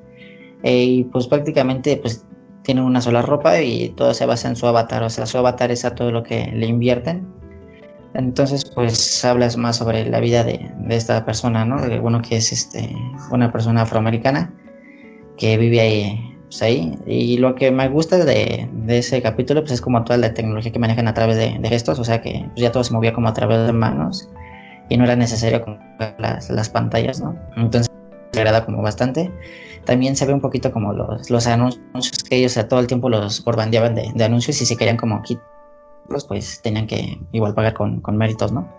Y 0.63 1.03
pues 1.05 1.27
prácticamente 1.27 1.97
pues 1.97 2.25
tienen 2.65 2.83
una 2.83 2.99
sola 2.99 3.21
ropa 3.21 3.61
y 3.61 3.89
todo 3.89 4.13
se 4.13 4.25
basa 4.25 4.49
en 4.49 4.55
su 4.55 4.67
avatar. 4.67 5.03
O 5.03 5.09
sea, 5.09 5.25
su 5.25 5.37
avatar 5.37 5.71
es 5.71 5.85
a 5.85 5.95
todo 5.95 6.11
lo 6.11 6.23
que 6.23 6.47
le 6.47 6.65
invierten. 6.65 7.27
Entonces, 8.13 8.65
pues 8.73 9.23
hablas 9.25 9.57
más 9.57 9.77
sobre 9.77 10.09
la 10.09 10.19
vida 10.19 10.43
de, 10.43 10.71
esta 10.89 11.25
persona, 11.25 11.65
¿no? 11.65 11.81
De, 11.81 11.99
bueno, 11.99 12.21
que 12.21 12.37
es 12.37 12.51
este, 12.51 12.89
una 13.29 13.51
persona 13.51 13.81
afroamericana 13.81 14.53
que 15.37 15.57
vive 15.57 15.81
ahí, 15.81 16.37
pues 16.45 16.61
ahí. 16.61 16.97
Y 17.05 17.37
lo 17.37 17.55
que 17.55 17.71
me 17.71 17.87
gusta 17.89 18.23
de, 18.23 18.69
ese 18.87 19.21
capítulo, 19.21 19.61
pues 19.61 19.73
es 19.73 19.81
como 19.81 20.03
toda 20.03 20.17
la 20.17 20.33
tecnología 20.33 20.71
que 20.71 20.79
manejan 20.79 21.07
a 21.09 21.13
través 21.13 21.35
de, 21.35 21.59
gestos, 21.67 21.99
o 21.99 22.05
sea 22.05 22.21
que 22.21 22.45
pues, 22.53 22.61
ya 22.61 22.71
todo 22.71 22.83
se 22.83 22.93
movía 22.93 23.13
como 23.13 23.27
a 23.27 23.33
través 23.33 23.65
de 23.65 23.73
manos 23.73 24.29
y 24.87 24.97
no 24.97 25.03
era 25.03 25.17
necesario 25.17 25.61
con 25.61 25.77
las, 26.17 26.49
las 26.49 26.69
pantallas, 26.69 27.19
¿no? 27.19 27.37
Entonces, 27.57 27.89
agrada 28.37 28.65
como 28.65 28.81
bastante. 28.81 29.31
También 29.85 30.15
se 30.15 30.25
ve 30.25 30.33
un 30.33 30.41
poquito 30.41 30.71
como 30.71 30.93
los, 30.93 31.29
los 31.29 31.47
anuncios 31.47 32.23
que 32.27 32.37
ellos 32.37 32.57
a 32.57 32.67
todo 32.67 32.79
el 32.79 32.87
tiempo 32.87 33.09
los 33.09 33.43
borbandeaban 33.43 33.95
de, 33.95 34.11
de 34.13 34.23
anuncios 34.23 34.61
y 34.61 34.65
se 34.65 34.75
querían 34.77 34.97
como 34.97 35.21
quitar 35.21 35.55
pues 36.27 36.61
tenían 36.61 36.87
que 36.87 37.19
igual 37.31 37.53
pagar 37.53 37.73
con, 37.73 38.01
méritos, 38.17 38.51
¿no? 38.51 38.69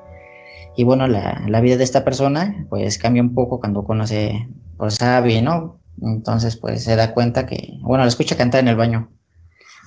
Y 0.77 0.85
bueno, 0.85 1.07
la, 1.09 1.61
vida 1.61 1.77
de 1.77 1.85
esta 1.85 2.05
persona 2.05 2.67
pues 2.69 2.99
cambia 2.99 3.23
un 3.23 3.35
poco 3.35 3.61
cuando 3.61 3.85
conoce 3.85 4.49
pues 4.77 5.01
a 5.03 5.19
Abby, 5.19 5.41
¿no? 5.41 5.81
Entonces 6.03 6.57
pues 6.57 6.85
se 6.85 6.97
da 6.97 7.15
cuenta 7.15 7.47
que, 7.47 7.79
bueno, 7.81 8.05
la 8.05 8.09
escucha 8.09 8.37
cantar 8.37 8.61
en 8.61 8.69
el 8.69 8.77
baño. 8.77 9.11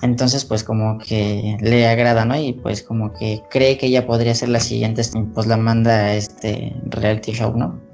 Entonces 0.02 0.44
pues 0.44 0.64
como 0.64 0.98
que 0.98 1.56
le 1.60 1.86
agrada, 1.86 2.24
¿no? 2.24 2.36
Y 2.36 2.54
pues 2.54 2.82
como 2.82 3.12
que 3.12 3.42
cree 3.50 3.78
que 3.78 3.86
ella 3.86 4.06
podría 4.06 4.34
ser 4.34 4.48
la 4.48 4.60
siguiente, 4.60 5.02
pues 5.34 5.46
la 5.46 5.56
manda 5.56 5.94
a 5.94 6.14
este 6.14 6.74
reality 6.86 7.32
show, 7.32 7.56
¿no? 7.56 7.89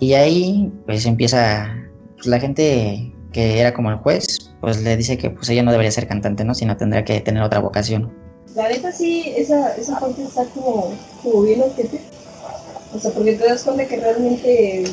Y 0.00 0.14
ahí 0.14 0.72
pues 0.86 1.06
empieza, 1.06 1.74
pues 2.16 2.26
la 2.26 2.40
gente 2.40 3.12
que 3.32 3.60
era 3.60 3.72
como 3.74 3.90
el 3.90 3.96
juez, 3.96 4.52
pues 4.60 4.82
le 4.82 4.96
dice 4.96 5.18
que 5.18 5.30
pues 5.30 5.48
ella 5.48 5.62
no 5.62 5.70
debería 5.70 5.90
ser 5.90 6.06
cantante, 6.06 6.44
¿no? 6.44 6.54
Sino 6.54 6.76
tendría 6.76 7.04
que 7.04 7.20
tener 7.20 7.42
otra 7.42 7.60
vocación. 7.60 8.12
La 8.54 8.68
neta 8.68 8.92
sí, 8.92 9.32
esa, 9.36 9.74
esa 9.76 9.98
parte 9.98 10.22
está 10.22 10.44
como, 10.46 10.94
bien. 11.42 11.62
O 12.94 12.98
sea, 12.98 13.10
porque 13.12 13.34
te 13.34 13.46
das 13.46 13.62
cuenta 13.64 13.86
que 13.86 13.96
realmente 13.96 14.84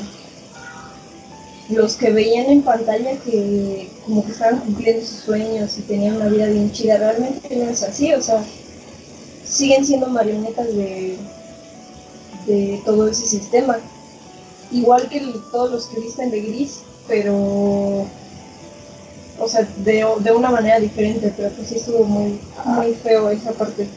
los 1.69 1.95
que 1.95 2.11
veían 2.11 2.47
en 2.47 2.61
pantalla 2.61 3.11
que 3.17 3.89
como 4.05 4.25
que 4.25 4.31
estaban 4.31 4.59
cumpliendo 4.59 5.05
sus 5.05 5.19
sueños 5.19 5.77
y 5.77 5.81
tenían 5.81 6.15
una 6.15 6.27
vida 6.27 6.47
bien 6.47 6.71
chida, 6.71 6.97
realmente 6.97 7.55
no 7.55 7.69
es 7.69 7.83
así, 7.83 8.13
o 8.13 8.21
sea, 8.21 8.43
siguen 9.43 9.85
siendo 9.85 10.07
marionetas 10.07 10.67
de, 10.73 11.17
de 12.47 12.81
todo 12.85 13.09
ese 13.09 13.27
sistema. 13.27 13.77
Igual 14.71 15.09
que 15.09 15.33
todos 15.51 15.71
los 15.71 15.85
que 15.87 15.99
visten 15.99 16.29
de 16.31 16.41
gris, 16.41 16.81
pero 17.07 18.05
o 19.39 19.47
sea, 19.47 19.67
de, 19.77 20.05
de 20.19 20.31
una 20.31 20.49
manera 20.51 20.79
diferente, 20.79 21.33
pero 21.35 21.49
pues 21.51 21.69
sí 21.69 21.75
estuvo 21.75 22.03
muy, 22.03 22.39
muy 22.65 22.93
feo 22.93 23.29
esa 23.29 23.51
parte. 23.51 23.87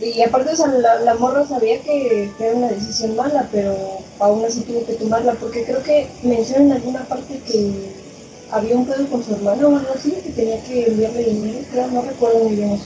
Y 0.00 0.22
aparte, 0.22 0.52
o 0.52 0.56
sea, 0.56 0.68
la, 0.68 1.00
la 1.00 1.14
morra 1.14 1.46
sabía 1.46 1.80
que, 1.80 2.30
era 2.38 2.54
una 2.54 2.68
decisión 2.68 3.16
mala, 3.16 3.48
pero 3.50 3.74
aún 4.18 4.44
así 4.44 4.60
tuvo 4.62 4.84
que 4.86 4.94
tomarla, 4.94 5.34
porque 5.34 5.64
creo 5.64 5.82
que 5.82 6.08
mencionan 6.22 6.66
en 6.66 6.72
alguna 6.72 7.04
parte 7.04 7.40
que 7.46 7.92
había 8.50 8.76
un 8.76 8.86
pedo 8.86 9.06
con 9.08 9.24
su 9.24 9.34
hermano 9.34 9.68
o 9.68 9.76
algo 9.76 9.92
así, 9.94 10.10
que 10.10 10.30
tenía 10.30 10.62
que 10.64 10.86
enviarle 10.86 11.24
dinero, 11.24 11.58
creo, 11.70 11.86
no 11.88 12.02
recuerdo 12.02 12.44
muy 12.44 12.56
bien 12.56 12.70
eso. 12.70 12.84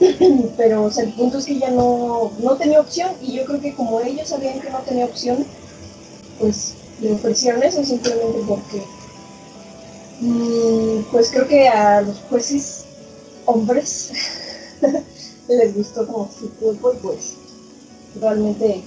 Pero, 0.56 0.90
el 0.90 1.12
punto 1.14 1.38
es 1.38 1.46
que 1.46 1.52
ella 1.52 1.70
no, 1.70 2.32
no 2.40 2.56
tenía 2.56 2.80
opción, 2.80 3.12
y 3.22 3.32
yo 3.32 3.44
creo 3.44 3.60
que 3.60 3.74
como 3.74 4.00
ellos 4.00 4.28
sabían 4.28 4.60
que 4.60 4.70
no 4.70 4.78
tenía 4.80 5.04
opción, 5.04 5.44
pues 6.38 6.74
le 7.00 7.12
ofrecieron 7.12 7.62
eso 7.62 7.84
simplemente 7.84 8.38
porque 8.46 8.82
Mm, 10.20 11.02
pues 11.12 11.30
creo 11.30 11.46
que 11.46 11.68
a 11.68 12.00
los 12.00 12.16
jueces 12.30 12.84
hombres 13.44 14.12
les 15.48 15.74
gustó 15.74 16.06
como 16.06 16.30
su 16.32 16.50
cuerpo 16.54 16.94
y 16.94 16.96
pues 16.96 17.34
realmente 18.18 18.82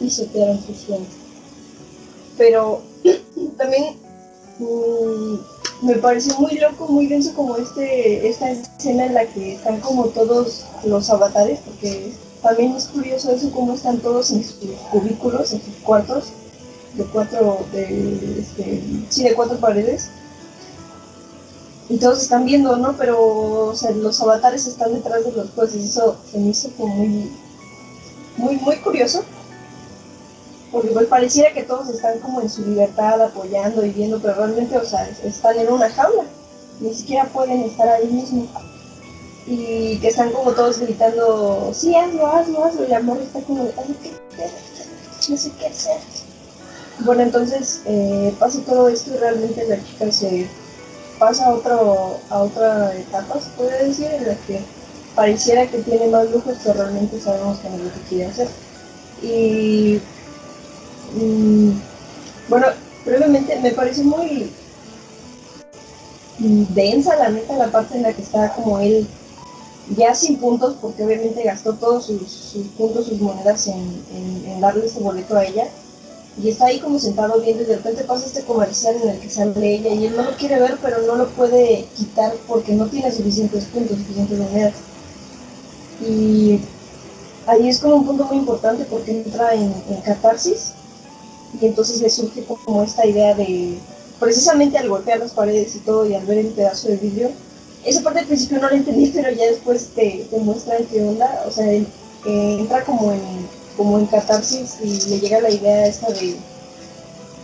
pisotearon 0.00 0.60
su 0.60 0.74
sueños. 0.74 1.06
Pero 2.36 2.82
también 3.56 3.96
mm, 4.58 5.36
me 5.82 5.96
pareció 5.96 6.38
muy 6.38 6.58
loco, 6.58 6.86
muy 6.88 7.06
denso 7.06 7.34
como 7.34 7.56
este, 7.56 8.28
esta 8.28 8.50
escena 8.50 9.06
en 9.06 9.14
la 9.14 9.26
que 9.26 9.54
están 9.54 9.80
como 9.80 10.06
todos 10.06 10.66
los 10.84 11.10
avatares, 11.10 11.60
porque 11.60 12.12
también 12.42 12.72
es 12.72 12.86
curioso 12.86 13.32
eso 13.32 13.50
como 13.50 13.74
están 13.74 13.98
todos 13.98 14.30
en 14.30 14.44
sus 14.44 14.56
cubículos, 14.90 15.52
en 15.52 15.62
sus 15.62 15.74
cuartos, 15.82 16.32
de 16.94 17.04
cuatro, 17.04 17.64
de, 17.72 18.40
este, 18.40 18.82
sí, 19.08 19.22
de 19.24 19.34
cuatro 19.34 19.58
paredes 19.58 20.10
y 21.92 21.98
todos 21.98 22.22
están 22.22 22.46
viendo, 22.46 22.76
¿no? 22.76 22.96
Pero 22.96 23.74
los 23.96 24.20
avatares 24.22 24.66
están 24.66 24.94
detrás 24.94 25.24
de 25.24 25.32
los 25.32 25.50
jueces. 25.50 25.84
Eso 25.84 26.16
se 26.30 26.38
me 26.38 26.48
hizo 26.48 26.70
como 26.70 26.94
muy, 26.94 27.30
muy, 28.38 28.56
muy 28.56 28.76
curioso. 28.76 29.24
Porque 30.72 30.88
pues 30.88 31.06
pareciera 31.06 31.52
que 31.52 31.64
todos 31.64 31.90
están 31.90 32.18
como 32.20 32.40
en 32.40 32.48
su 32.48 32.62
libertad 32.62 33.20
apoyando 33.20 33.84
y 33.84 33.90
viendo, 33.90 34.18
pero 34.20 34.34
realmente, 34.34 34.76
o 34.78 34.84
sea, 34.84 35.06
están 35.22 35.58
en 35.58 35.70
una 35.70 35.90
jaula. 35.90 36.24
Ni 36.80 36.94
siquiera 36.94 37.26
pueden 37.26 37.62
estar 37.62 37.88
ahí 37.88 38.06
mismo. 38.08 38.48
Y 39.46 39.98
que 39.98 40.08
están 40.08 40.32
como 40.32 40.52
todos 40.52 40.78
gritando, 40.78 41.72
sí, 41.74 41.94
hazlo, 41.94 42.26
hazlo, 42.26 42.64
hazlo. 42.64 42.88
Y 42.88 42.92
amor 42.94 43.18
está 43.18 43.40
como, 43.40 43.64
no 43.64 45.36
sé 45.36 45.52
qué 45.58 45.66
hacer. 45.66 45.98
Bueno, 47.00 47.22
entonces 47.22 47.82
eh, 47.86 48.34
pasa 48.38 48.60
todo 48.64 48.88
esto 48.88 49.12
y 49.14 49.18
realmente 49.18 49.66
la 49.66 49.82
chica 49.82 50.10
se 50.10 50.46
pasa 51.18 51.46
a, 51.46 51.54
otro, 51.54 52.18
a 52.30 52.38
otra 52.38 52.94
etapa, 52.94 53.40
se 53.40 53.50
puede 53.50 53.88
decir, 53.88 54.06
en 54.06 54.26
la 54.26 54.34
que 54.46 54.60
pareciera 55.14 55.66
que 55.66 55.78
tiene 55.78 56.08
más 56.08 56.30
lujos, 56.30 56.56
pero 56.62 56.74
realmente 56.74 57.20
sabemos 57.20 57.58
que 57.58 57.70
no 57.70 57.78
lo 57.78 57.92
que 57.92 58.00
quiere 58.08 58.26
hacer. 58.26 58.48
Y 59.22 60.00
mm, 61.14 61.70
bueno, 62.48 62.66
brevemente 63.04 63.58
me 63.60 63.72
parece 63.72 64.02
muy 64.02 64.50
densa 66.38 67.16
la 67.16 67.28
neta 67.28 67.56
la 67.56 67.70
parte 67.70 67.96
en 67.96 68.02
la 68.02 68.12
que 68.12 68.22
está 68.22 68.52
como 68.54 68.80
él 68.80 69.06
ya 69.96 70.14
sin 70.14 70.38
puntos, 70.38 70.76
porque 70.80 71.04
obviamente 71.04 71.42
gastó 71.42 71.74
todos 71.74 72.06
sus, 72.06 72.66
puntos, 72.78 73.06
sus 73.06 73.20
monedas 73.20 73.66
en, 73.66 74.04
en 74.46 74.60
darle 74.60 74.86
ese 74.86 75.00
boleto 75.00 75.36
a 75.36 75.44
ella 75.44 75.66
y 76.40 76.48
está 76.48 76.66
ahí 76.66 76.80
como 76.80 76.98
sentado 76.98 77.40
viendo 77.40 77.62
y 77.62 77.66
de 77.66 77.76
repente 77.76 78.04
pasa 78.04 78.26
este 78.26 78.42
comercial 78.44 78.96
en 79.02 79.10
el 79.10 79.18
que 79.18 79.28
sale 79.28 79.74
ella 79.74 79.92
y 79.92 80.06
él 80.06 80.16
no 80.16 80.22
lo 80.22 80.36
quiere 80.36 80.58
ver 80.58 80.78
pero 80.80 81.02
no 81.02 81.16
lo 81.16 81.28
puede 81.30 81.86
quitar 81.96 82.32
porque 82.48 82.72
no 82.72 82.86
tiene 82.86 83.12
suficientes 83.12 83.64
puntos, 83.66 83.98
suficientes 83.98 84.38
monedas. 84.38 84.74
Y 86.00 86.60
ahí 87.46 87.68
es 87.68 87.80
como 87.80 87.96
un 87.96 88.06
punto 88.06 88.24
muy 88.24 88.38
importante 88.38 88.84
porque 88.84 89.10
entra 89.10 89.54
en, 89.54 89.72
catarsis 90.04 90.72
y 91.60 91.66
entonces 91.66 92.00
le 92.00 92.10
surge 92.10 92.44
como 92.44 92.82
esta 92.82 93.06
idea 93.06 93.34
de, 93.34 93.78
precisamente 94.18 94.78
al 94.78 94.88
golpear 94.88 95.18
las 95.18 95.32
paredes 95.32 95.76
y 95.76 95.80
todo 95.80 96.06
y 96.06 96.14
al 96.14 96.24
ver 96.26 96.38
el 96.38 96.48
pedazo 96.48 96.88
de 96.88 96.96
vidrio, 96.96 97.30
esa 97.84 98.02
parte 98.02 98.20
al 98.20 98.26
principio 98.26 98.60
no 98.60 98.70
la 98.70 98.76
entendí 98.76 99.10
pero 99.14 99.30
ya 99.30 99.46
después 99.46 99.88
te, 99.94 100.26
te 100.30 100.38
muestran 100.38 100.84
qué 100.86 101.02
onda, 101.02 101.44
o 101.46 101.50
sea, 101.50 101.66
eh, 101.72 101.86
entra 102.24 102.84
como 102.84 103.12
en 103.12 103.20
como 103.76 103.98
en 103.98 104.06
catarsis 104.06 104.76
y 104.82 105.00
le 105.08 105.20
llega 105.20 105.40
la 105.40 105.50
idea 105.50 105.86
esta 105.86 106.10
de 106.12 106.36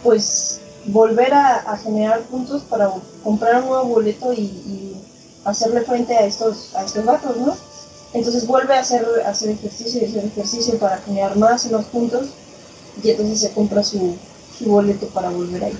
pues 0.02 0.60
volver 0.86 1.32
a, 1.34 1.76
generar 1.82 2.20
puntos 2.22 2.62
para 2.62 2.90
comprar 3.24 3.62
un 3.62 3.68
nuevo 3.68 3.84
boleto 3.84 4.32
y, 4.32 4.94
hacerle 5.44 5.80
frente 5.80 6.14
a 6.14 6.26
estos 6.26 6.74
a 6.74 6.84
estos 6.84 7.04
¿no? 7.04 7.56
Entonces 8.12 8.46
vuelve 8.46 8.74
a 8.74 8.80
hacer, 8.80 9.06
hacer 9.24 9.50
ejercicio 9.50 10.02
y 10.02 10.04
hacer 10.04 10.24
ejercicio 10.26 10.78
para 10.78 10.98
generar 10.98 11.36
más 11.36 11.64
en 11.64 11.72
los 11.72 11.86
puntos 11.86 12.28
y 13.02 13.10
entonces 13.10 13.40
se 13.40 13.52
compra 13.52 13.82
su, 13.82 14.16
su 14.56 14.66
boleto 14.66 15.06
para 15.08 15.30
volver 15.30 15.64
ahí. 15.64 15.78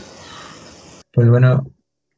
Pues 1.12 1.28
bueno, 1.28 1.66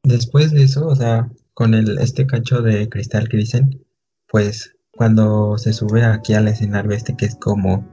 después 0.02 0.52
de 0.52 0.64
eso, 0.64 0.86
o 0.86 0.96
sea, 0.96 1.30
con 1.54 1.74
el, 1.74 1.98
este 1.98 2.26
cacho 2.26 2.62
de 2.62 2.88
cristal 2.88 3.28
que 3.28 3.36
dicen, 3.36 3.84
pues 4.28 4.74
cuando 4.92 5.56
se 5.58 5.72
sube 5.72 6.04
aquí 6.04 6.34
al 6.34 6.48
escenario 6.48 6.92
este 6.92 7.16
que 7.16 7.26
es 7.26 7.34
como 7.36 7.84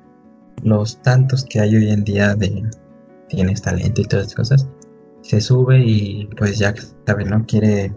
los 0.63 1.01
tantos 1.01 1.45
que 1.45 1.59
hay 1.59 1.75
hoy 1.75 1.89
en 1.89 2.03
día 2.03 2.35
de 2.35 2.69
tienes 3.29 3.61
talento 3.61 4.01
y 4.01 4.05
todas 4.05 4.27
esas 4.27 4.35
cosas, 4.35 4.67
se 5.21 5.41
sube 5.41 5.79
y 5.79 6.25
pues 6.37 6.57
Jack, 6.57 6.83
¿sabes? 7.05 7.27
¿No? 7.27 7.45
Quiere 7.45 7.93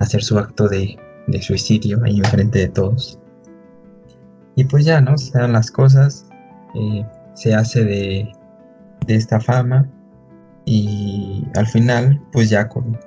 hacer 0.00 0.22
su 0.22 0.38
acto 0.38 0.68
de, 0.68 0.98
suicidio 1.40 2.02
ahí 2.04 2.18
enfrente 2.18 2.60
de 2.60 2.68
todos. 2.68 3.18
Y 4.56 4.64
pues 4.64 4.84
ya, 4.84 5.00
¿no? 5.00 5.16
Se 5.16 5.38
dan 5.38 5.52
las 5.52 5.70
cosas, 5.70 6.26
eh, 6.74 7.04
se 7.34 7.54
hace 7.54 7.84
de, 7.84 8.32
de 9.06 9.14
esta 9.14 9.40
fama 9.40 9.88
y 10.64 11.46
al 11.56 11.66
final, 11.66 12.20
pues 12.32 12.50
ya 12.50 12.68
con, 12.68 12.98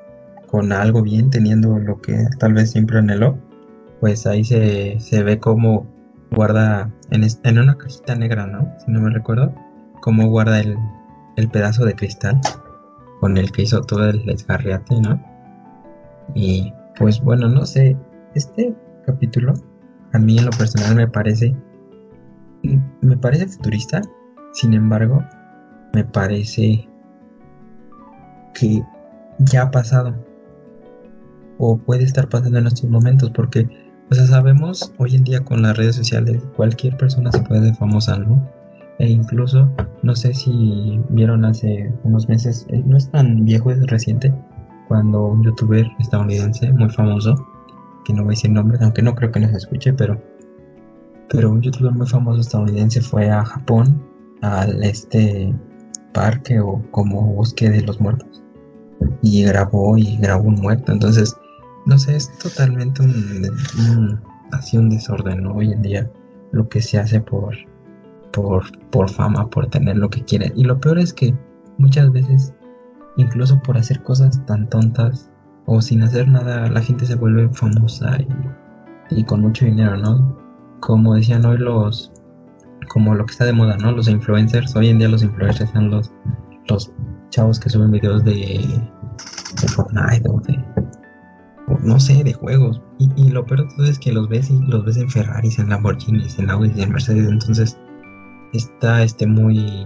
con 0.48 0.72
algo 0.72 1.02
bien, 1.02 1.30
teniendo 1.30 1.80
lo 1.80 2.00
que 2.02 2.28
tal 2.40 2.54
vez 2.54 2.72
siempre 2.72 3.00
anheló, 3.00 3.38
pues 4.00 4.28
ahí 4.28 4.44
se, 4.44 5.24
ve 5.24 5.40
cómo 5.40 5.88
guarda 6.32 6.92
en, 7.10 7.26
en, 7.44 7.60
una 7.60 7.78
cajita 7.78 8.16
negra, 8.16 8.46
¿no? 8.46 8.72
Si 8.86 8.92
no 8.92 9.02
me 9.02 9.10
recuerdo, 9.10 9.54
cómo 10.02 10.28
guarda 10.28 10.60
el, 10.60 10.78
el 11.36 11.50
pedazo 11.50 11.86
de 11.86 11.96
cristal 11.96 12.40
con 13.20 13.38
el 13.38 13.52
que 13.52 13.64
hizo 13.64 13.82
todo 13.82 14.10
el 14.10 14.24
desgarriate, 14.26 15.02
¿no? 15.02 15.22
Y 16.36 16.74
pues 16.98 17.22
bueno, 17.22 17.48
no 17.50 17.66
sé, 17.66 17.98
este 18.36 18.76
capítulo 19.06 19.54
a 20.14 20.20
mí 20.20 20.38
en 20.38 20.46
lo 20.46 20.52
personal 20.52 20.96
me 20.96 21.08
parece 21.08 21.56
me 23.02 23.18
parece 23.18 23.48
futurista, 23.48 24.02
sin 24.52 24.74
embargo, 24.74 25.24
me 25.94 26.04
parece 26.04 26.88
que 28.54 28.84
ya 29.40 29.64
ha 29.64 29.72
pasado 29.72 30.16
o 31.60 31.78
puede 31.78 32.04
estar 32.04 32.28
pasando 32.30 32.60
en 32.60 32.68
estos 32.68 32.90
momentos 32.90 33.32
porque 33.32 33.68
o 34.10 34.16
sea, 34.16 34.26
sabemos 34.26 34.94
hoy 35.00 35.16
en 35.16 35.26
día 35.26 35.42
con 35.42 35.62
las 35.62 35.76
redes 35.76 35.98
sociales 35.98 36.42
cualquier 36.56 36.96
persona 36.96 37.30
se 37.32 37.42
puede 37.42 37.62
hacer 37.62 37.76
famosa, 37.76 38.18
¿no? 38.18 38.42
E 39.00 39.10
incluso, 39.10 39.70
no 40.02 40.16
sé 40.16 40.34
si 40.34 41.02
vieron 41.10 41.44
hace 41.44 41.92
unos 42.04 42.30
meses, 42.30 42.66
eh, 42.70 42.82
no 42.86 42.96
es 42.96 43.12
tan 43.12 43.44
viejo, 43.44 43.70
es 43.70 43.86
reciente, 43.88 44.34
cuando 44.88 45.26
un 45.26 45.44
youtuber 45.44 45.86
estadounidense 46.00 46.72
muy 46.72 46.90
famoso, 46.90 47.36
que 48.06 48.14
no 48.14 48.24
voy 48.24 48.30
a 48.30 48.36
decir 48.36 48.50
nombres, 48.50 48.82
aunque 48.82 49.02
no 49.02 49.14
creo 49.14 49.30
que 49.30 49.42
nos 49.42 49.52
escuche, 49.52 49.92
pero, 49.92 50.20
pero 51.30 51.52
un 51.52 51.62
youtuber 51.62 51.92
muy 51.92 52.08
famoso 52.08 52.40
estadounidense 52.40 53.02
fue 53.02 53.30
a 53.30 53.44
Japón, 53.44 54.02
al 54.42 54.84
este 54.84 55.54
parque 56.14 56.60
o 56.60 56.82
como 56.92 57.22
bosque 57.34 57.70
de 57.70 57.82
los 57.82 58.00
muertos, 58.00 58.44
y 59.22 59.44
grabó 59.44 59.98
y 59.98 60.18
grabó 60.18 60.50
un 60.50 60.56
muerto. 60.56 60.92
Entonces, 60.92 61.36
no 61.86 61.98
sé, 61.98 62.16
es 62.16 62.38
totalmente 62.40 63.04
un, 63.04 64.20
así 64.52 64.78
un 64.78 64.90
desorden 64.90 65.46
hoy 65.48 65.72
en 65.72 65.82
día 65.82 66.10
lo 66.52 66.68
que 66.70 66.82
se 66.82 66.98
hace 66.98 67.20
por 67.20 67.56
por, 68.92 69.10
fama, 69.10 69.50
por 69.50 69.68
tener 69.68 69.98
lo 69.98 70.10
que 70.10 70.24
quieren. 70.24 70.54
Y 70.56 70.64
lo 70.64 70.80
peor 70.80 71.00
es 71.00 71.14
que 71.14 71.34
muchas 71.78 72.12
veces, 72.12 72.54
incluso 73.18 73.60
por 73.64 73.78
hacer 73.78 74.02
cosas 74.04 74.44
tan 74.46 74.70
tontas 74.70 75.30
o 75.66 75.82
sin 75.82 76.04
hacer 76.04 76.28
nada, 76.28 76.70
la 76.70 76.82
gente 76.82 77.06
se 77.06 77.16
vuelve 77.16 77.50
famosa 77.50 78.18
y, 79.10 79.24
con 79.24 79.42
mucho 79.42 79.66
dinero, 79.66 79.98
¿no? 79.98 80.38
Como 80.80 81.16
decían 81.16 81.46
hoy 81.46 81.58
los, 81.58 82.12
como 82.88 83.16
lo 83.16 83.26
que 83.26 83.32
está 83.32 83.46
de 83.46 83.54
moda, 83.54 83.78
¿no? 83.78 83.92
Los 83.92 84.08
influencers, 84.08 84.76
hoy 84.76 84.90
en 84.90 85.00
día 85.00 85.08
los 85.08 85.24
influencers 85.24 85.70
son 85.72 85.92
los, 85.92 86.12
los 86.68 86.92
chavos 87.30 87.60
que 87.60 87.70
suben 87.70 87.92
videos 87.92 88.24
de, 88.24 88.66
Fortnite 89.76 90.30
o 90.30 90.40
de, 90.42 90.64
no 91.84 92.00
sé, 92.00 92.24
de 92.24 92.34
juegos. 92.34 92.82
Y, 93.00 93.10
y, 93.16 93.30
lo 93.30 93.46
peor 93.46 93.68
de 93.68 93.76
todo 93.76 93.86
es 93.86 94.00
que 94.00 94.12
los 94.12 94.28
ves 94.30 94.50
y 94.50 94.60
los 94.68 94.86
ves 94.86 94.98
en 94.98 95.10
Ferraris, 95.10 95.60
en 95.60 95.70
Lamborghinis, 95.70 96.40
en 96.40 96.50
Audi, 96.50 96.82
en 96.82 96.92
Mercedes. 96.92 97.28
Entonces, 97.30 97.78
está 98.54 99.04
este 99.04 99.28
muy 99.28 99.86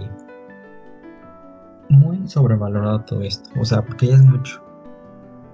muy 1.88 2.26
sobrevalorado 2.26 3.00
todo 3.00 3.22
esto, 3.22 3.48
o 3.60 3.64
sea, 3.64 3.82
porque 3.84 4.08
ya 4.08 4.14
es 4.14 4.24
mucho. 4.24 4.61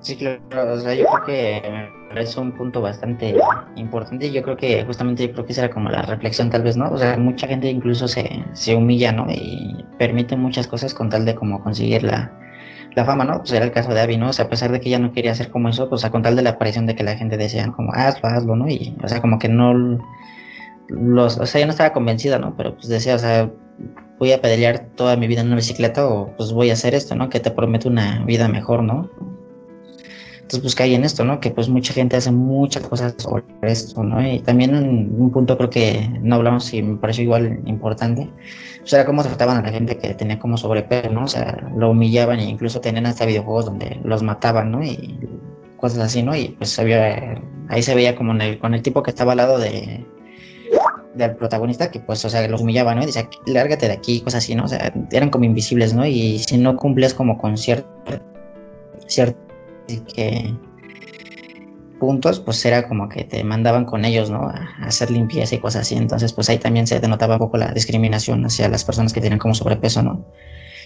Sí, 0.00 0.17
claro, 0.17 0.75
o 0.75 0.78
sea, 0.78 0.95
yo 0.95 1.05
creo 1.07 1.25
que 1.25 1.90
es 2.17 2.37
un 2.37 2.52
punto 2.52 2.81
bastante 2.81 3.37
importante 3.76 4.28
y 4.28 4.33
yo 4.33 4.43
creo 4.43 4.57
que 4.57 4.85
justamente 4.85 5.26
yo 5.26 5.33
creo 5.33 5.45
que 5.45 5.55
será 5.55 5.71
como 5.71 5.90
la 5.90 6.02
reflexión 6.02 6.50
tal 6.50 6.62
vez, 6.62 6.76
¿no? 6.76 6.90
O 6.90 6.99
sea, 6.99 7.17
mucha 7.17 7.47
gente 7.47 7.69
incluso 7.69 8.07
se, 8.07 8.45
se 8.52 8.75
humilla, 8.75 9.12
¿no? 9.12 9.26
Y 9.31 9.85
permite 9.99 10.37
muchas 10.37 10.67
cosas 10.67 10.95
con 10.95 11.11
tal 11.11 11.25
de 11.25 11.35
como 11.35 11.62
conseguir 11.62 12.05
la, 12.05 12.33
la 12.95 13.05
fama, 13.05 13.25
¿no? 13.25 13.38
Pues 13.38 13.52
era 13.52 13.64
el 13.64 13.73
caso 13.73 13.93
de 13.93 14.00
Abby, 14.00 14.17
¿no? 14.17 14.31
O 14.31 14.33
sea, 14.33 14.47
a 14.47 14.49
pesar 14.49 14.71
de 14.71 14.81
que 14.81 14.88
ella 14.88 14.99
no 14.99 15.12
quería 15.12 15.33
hacer 15.33 15.50
como 15.50 15.69
eso, 15.69 15.88
pues 15.88 16.05
a 16.05 16.11
con 16.11 16.23
tal 16.23 16.37
de 16.37 16.43
la 16.43 16.50
aparición 16.50 16.87
de 16.87 16.95
que 16.95 17.02
la 17.02 17.17
gente 17.17 17.37
decía 17.37 17.67
como, 17.75 17.93
hazlo, 17.93 18.28
hazlo, 18.28 18.57
¿no? 18.57 18.69
Y, 18.69 18.97
o 19.02 19.09
sea, 19.09 19.21
como 19.21 19.38
que 19.38 19.49
no 19.49 19.99
los, 20.88 21.38
o 21.38 21.47
sea, 21.47 21.61
yo 21.61 21.67
no 21.67 21.73
estaba 21.73 21.93
convencida, 21.93 22.38
¿no? 22.38 22.57
Pero 22.57 22.75
pues 22.75 22.88
decía, 22.88 23.14
o 23.14 23.19
sea, 23.19 23.50
voy 24.19 24.33
a 24.33 24.40
pedalear 24.40 24.90
toda 24.97 25.17
mi 25.17 25.26
vida 25.26 25.43
en 25.43 25.49
una 25.49 25.57
bicicleta 25.57 26.07
o 26.09 26.35
pues 26.37 26.52
voy 26.52 26.71
a 26.71 26.75
hacer 26.75 26.95
esto, 26.95 27.14
¿no? 27.14 27.28
Que 27.28 27.40
te 27.40 27.50
promete 27.50 27.88
una 27.88 28.25
vida 28.25 28.49
mejor, 28.49 28.83
¿no? 28.83 29.11
Entonces 30.49 30.63
pues 30.63 30.75
cae 30.75 30.95
en 30.95 31.04
esto, 31.04 31.26
¿no? 31.26 31.41
Que 31.41 31.50
pues 31.50 31.69
mucha 31.69 31.93
gente 31.93 32.17
hace 32.17 32.32
muchas 32.32 32.82
cosas 32.89 33.15
sobre 33.19 33.45
esto, 33.61 34.02
¿no? 34.02 34.26
Y 34.26 34.39
también 34.39 34.75
un 34.75 35.30
punto 35.30 35.58
creo 35.58 35.69
que 35.69 36.08
no 36.23 36.37
hablamos 36.37 36.73
y 36.73 36.82
me 36.82 36.97
pareció 36.97 37.25
igual 37.25 37.61
importante, 37.67 38.30
pues 38.80 38.91
era 38.95 39.04
cómo 39.04 39.23
trataban 39.23 39.58
a 39.58 39.63
la 39.63 39.71
gente 39.71 39.99
que 39.99 40.15
tenía 40.15 40.39
como 40.39 40.56
sobrepeso, 40.56 41.11
¿no? 41.11 41.25
O 41.25 41.28
sea, 41.28 41.71
lo 41.76 41.91
humillaban 41.91 42.41
e 42.41 42.45
incluso 42.45 42.80
tenían 42.80 43.04
hasta 43.04 43.26
videojuegos 43.26 43.67
donde 43.67 44.00
los 44.04 44.23
mataban, 44.23 44.71
¿no? 44.71 44.82
Y 44.82 45.19
cosas 45.76 45.99
así, 45.99 46.23
¿no? 46.23 46.34
Y 46.34 46.49
pues 46.56 46.78
había, 46.78 47.43
ahí 47.69 47.82
se 47.82 47.95
veía 47.95 48.17
como 48.17 48.32
con 48.58 48.73
el 48.73 48.80
tipo 48.80 49.02
que 49.02 49.11
estaba 49.11 49.32
al 49.32 49.37
lado 49.37 49.58
de, 49.58 50.02
del 51.15 51.37
protagonista 51.37 51.91
que 51.91 52.00
pues, 52.00 52.25
o 52.25 52.30
sea, 52.30 52.49
los 52.49 52.63
humillaba, 52.63 52.95
¿no? 52.95 53.02
Y 53.02 53.06
decía, 53.06 53.28
lárgate 53.45 53.87
de 53.87 53.93
aquí, 53.93 54.23
cosas 54.23 54.43
así, 54.45 54.54
¿no? 54.54 54.65
O 54.65 54.69
sea, 54.69 54.95
eran 55.13 55.28
como 55.28 55.45
invisibles, 55.45 55.93
¿no? 55.93 56.06
Y 56.06 56.39
si 56.39 56.56
no 56.56 56.75
cumplías 56.75 57.13
como 57.13 57.37
con 57.37 57.58
cierto, 57.58 57.87
cierto 59.08 59.48
que 60.14 60.54
puntos, 61.98 62.40
pues 62.40 62.64
era 62.64 62.88
como 62.88 63.08
que 63.08 63.24
te 63.24 63.42
mandaban 63.44 63.84
con 63.84 64.04
ellos, 64.04 64.30
¿no? 64.30 64.48
A 64.48 64.68
hacer 64.82 65.10
limpieza 65.10 65.54
y 65.54 65.58
cosas 65.58 65.82
así. 65.82 65.96
Entonces, 65.96 66.32
pues 66.32 66.48
ahí 66.48 66.58
también 66.58 66.86
se 66.86 67.00
denotaba 67.00 67.34
un 67.34 67.40
poco 67.40 67.58
la 67.58 67.72
discriminación 67.72 68.44
hacia 68.46 68.68
las 68.68 68.84
personas 68.84 69.12
que 69.12 69.20
tienen 69.20 69.38
como 69.38 69.54
sobrepeso, 69.54 70.02
¿no? 70.02 70.26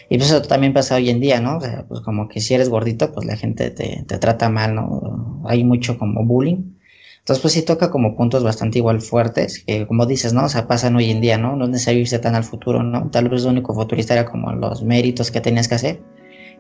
Y 0.09 0.19
pues 0.19 0.31
eso 0.31 0.43
también 0.43 0.73
pasa 0.73 0.97
hoy 0.97 1.11
en 1.11 1.21
día, 1.21 1.41
¿no? 1.41 1.59
O 1.59 1.61
sea, 1.61 1.85
pues 1.89 2.01
como 2.01 2.29
que 2.29 2.41
si 2.41 2.55
eres 2.55 2.69
gordito, 2.69 3.13
pues 3.13 3.27
la 3.27 3.37
gente 3.37 3.71
te, 3.71 4.05
te 4.07 4.19
trata 4.19 4.49
mal, 4.49 4.75
¿no? 4.75 5.43
Hay 5.47 5.65
mucho 5.65 5.99
como 5.99 6.25
bullying. 6.25 6.75
Entonces, 7.21 7.41
pues 7.41 7.55
sí 7.55 7.63
toca 7.63 7.91
como 7.91 8.17
puntos 8.17 8.43
bastante 8.43 8.79
igual 8.79 9.01
fuertes, 9.01 9.63
que 9.65 9.87
como 9.87 10.07
dices, 10.07 10.33
¿no? 10.33 10.45
O 10.45 10.49
sea, 10.49 10.67
pasan 10.67 10.97
hoy 10.97 11.11
en 11.11 11.21
día, 11.21 11.39
¿no? 11.39 11.55
No 11.57 11.65
es 11.65 11.71
necesario 11.71 12.01
irse 12.01 12.19
tan 12.19 12.35
al 12.35 12.45
futuro, 12.45 12.83
¿no? 12.83 13.11
Tal 13.11 13.29
vez 13.29 13.45
lo 13.45 13.51
único 13.51 13.75
futurista 13.75 14.15
era 14.15 14.25
como 14.25 14.53
los 14.53 14.83
méritos 14.83 15.31
que 15.31 15.41
tenías 15.41 15.69
que 15.69 15.77
hacer 15.77 16.01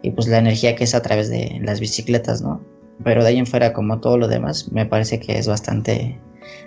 y 0.03 0.11
pues 0.11 0.27
la 0.29 0.38
energía 0.38 0.75
que 0.75 0.85
es 0.85 0.95
a 0.95 1.03
través 1.03 1.31
de 1.31 1.59
las 1.62 1.81
bicicletas, 1.81 2.43
¿no? 2.43 2.61
Pero 3.05 3.23
de 3.23 3.31
ahí 3.31 3.38
en 3.38 3.47
fuera, 3.47 3.73
como 3.73 4.01
todo 4.01 4.19
lo 4.19 4.29
demás, 4.29 4.71
me 4.71 4.87
parece 4.87 5.19
que 5.21 5.38
es 5.38 5.47
bastante 5.47 6.19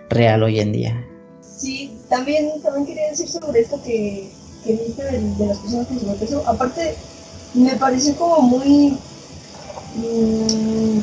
real 0.10 0.44
hoy 0.44 0.60
en 0.60 0.72
día. 0.72 1.06
Sí, 1.42 1.98
también, 2.10 2.62
también 2.62 2.86
quería 2.86 3.10
decir 3.10 3.28
sobre 3.28 3.62
esto 3.62 3.82
que, 3.84 4.30
que 4.64 4.74
viste 4.74 5.04
de, 5.04 5.46
las 5.46 5.58
personas 5.60 5.88
con 5.88 6.00
sobrepeso. 6.00 6.44
Aparte, 6.48 6.96
me 7.54 7.76
pareció 7.76 8.16
como 8.16 8.42
muy... 8.42 8.98
Mmm, 9.96 11.00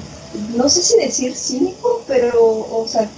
no 0.56 0.68
sé 0.68 0.82
si 0.82 0.98
decir 0.98 1.34
cínico, 1.34 2.02
pero, 2.06 2.40
o 2.40 2.86
sea, 2.88 3.08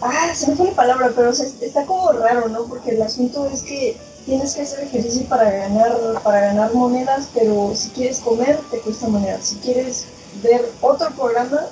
ah, 0.00 0.32
se 0.34 0.48
me 0.48 0.56
fue 0.56 0.66
la 0.66 0.74
palabra, 0.74 1.12
pero 1.14 1.30
está 1.30 1.84
como 1.86 2.12
raro, 2.12 2.48
¿no? 2.48 2.64
Porque 2.64 2.90
el 2.90 3.02
asunto 3.02 3.46
es 3.46 3.62
que 3.62 3.96
tienes 4.26 4.54
que 4.54 4.62
hacer 4.62 4.80
ejercicio 4.80 5.24
para 5.28 5.50
ganar, 5.50 5.96
para 6.22 6.40
ganar 6.40 6.74
monedas, 6.74 7.28
pero 7.32 7.72
si 7.74 7.90
quieres 7.90 8.18
comer, 8.18 8.60
te 8.70 8.80
cuesta 8.80 9.08
monedas. 9.08 9.46
Si 9.46 9.56
quieres 9.56 10.04
ver 10.42 10.68
otro 10.80 11.08
programa, 11.16 11.66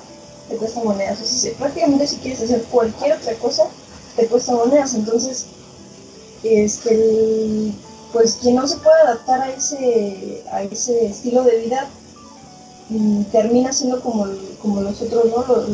te 0.49 0.55
cuesta 0.55 0.81
monedas. 0.81 1.21
O 1.21 1.25
sea, 1.25 1.53
prácticamente 1.57 2.07
si 2.07 2.15
quieres 2.17 2.41
hacer 2.41 2.63
cualquier 2.63 3.17
otra 3.17 3.35
cosa, 3.35 3.67
te 4.15 4.25
cuesta 4.27 4.53
monedas. 4.53 4.93
Entonces, 4.93 5.47
este, 6.43 7.73
pues 8.13 8.37
quien 8.41 8.55
no 8.55 8.65
se 8.67 8.77
puede 8.77 9.01
adaptar 9.01 9.41
a 9.41 9.49
ese, 9.49 10.43
a 10.51 10.63
ese 10.63 11.07
estilo 11.07 11.43
de 11.43 11.57
vida, 11.57 11.89
y 12.89 13.23
termina 13.31 13.73
siendo 13.73 13.99
como, 14.01 14.27
como 14.61 14.81
los 14.81 15.01
otros, 15.01 15.25
¿no? 15.25 15.43
Los, 15.47 15.69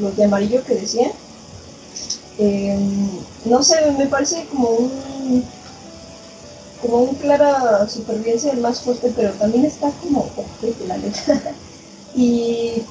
los, 0.00 0.16
de 0.16 0.24
amarillo 0.24 0.62
que 0.64 0.74
decían. 0.74 1.12
Em, 2.36 3.08
no 3.44 3.62
sé, 3.62 3.76
me 3.96 4.06
parece 4.06 4.46
como 4.46 4.70
un 4.70 5.44
como 6.82 6.98
un 6.98 7.14
clara 7.16 7.88
supervivencia 7.88 8.52
del 8.52 8.60
más 8.60 8.80
fuerte, 8.80 9.12
pero 9.16 9.32
también 9.32 9.64
está 9.64 9.90
como 10.02 10.30
la 10.86 10.98
neta. 10.98 11.54
y 12.14 12.82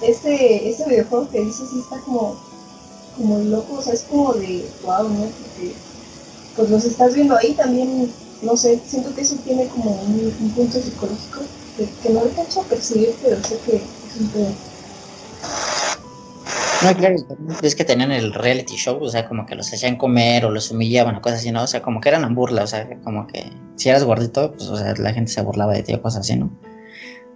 este, 0.00 0.68
este 0.68 0.88
videojuego 0.88 1.28
que 1.30 1.44
dices 1.44 1.68
sí 1.70 1.80
está 1.80 1.98
como, 2.00 2.36
como 3.16 3.38
loco, 3.38 3.74
o 3.78 3.82
sea, 3.82 3.94
es 3.94 4.02
como 4.02 4.32
de 4.34 4.68
wow, 4.84 5.08
¿no? 5.08 5.20
Porque 5.20 5.74
pues 6.56 6.70
los 6.70 6.84
estás 6.84 7.14
viendo 7.14 7.36
ahí 7.36 7.54
también, 7.54 8.12
no 8.42 8.56
sé, 8.56 8.80
siento 8.86 9.14
que 9.14 9.22
eso 9.22 9.36
tiene 9.44 9.68
como 9.68 9.92
un 9.92 10.52
punto 10.54 10.80
psicológico 10.80 11.40
que, 11.76 12.10
no 12.10 12.20
alcanzo 12.20 12.60
a 12.60 12.64
percibir, 12.64 13.14
pero 13.22 13.42
sé 13.42 13.58
que 13.64 13.76
es 13.76 14.16
un. 14.34 14.71
No, 16.82 16.96
claro, 16.96 17.16
es 17.62 17.74
que 17.74 17.84
tenían 17.84 18.12
el 18.12 18.34
reality 18.34 18.76
show, 18.76 18.98
o 19.00 19.08
sea, 19.08 19.28
como 19.28 19.46
que 19.46 19.54
los 19.54 19.72
hacían 19.72 19.96
comer 19.96 20.44
o 20.44 20.50
los 20.50 20.70
humillaban 20.70 21.16
o 21.16 21.22
cosas 21.22 21.40
así, 21.40 21.52
¿no? 21.52 21.62
O 21.62 21.66
sea, 21.66 21.82
como 21.82 22.00
que 22.00 22.08
eran 22.08 22.34
burla, 22.34 22.64
o 22.64 22.66
sea, 22.66 22.88
como 23.04 23.26
que 23.26 23.52
si 23.76 23.88
eras 23.88 24.04
gordito, 24.04 24.52
pues, 24.52 24.68
o 24.68 24.76
sea, 24.76 24.94
la 24.96 25.12
gente 25.12 25.30
se 25.30 25.42
burlaba 25.42 25.72
de 25.74 25.82
ti 25.82 25.94
o 25.94 26.02
cosas 26.02 26.20
así, 26.20 26.36
¿no? 26.36 26.50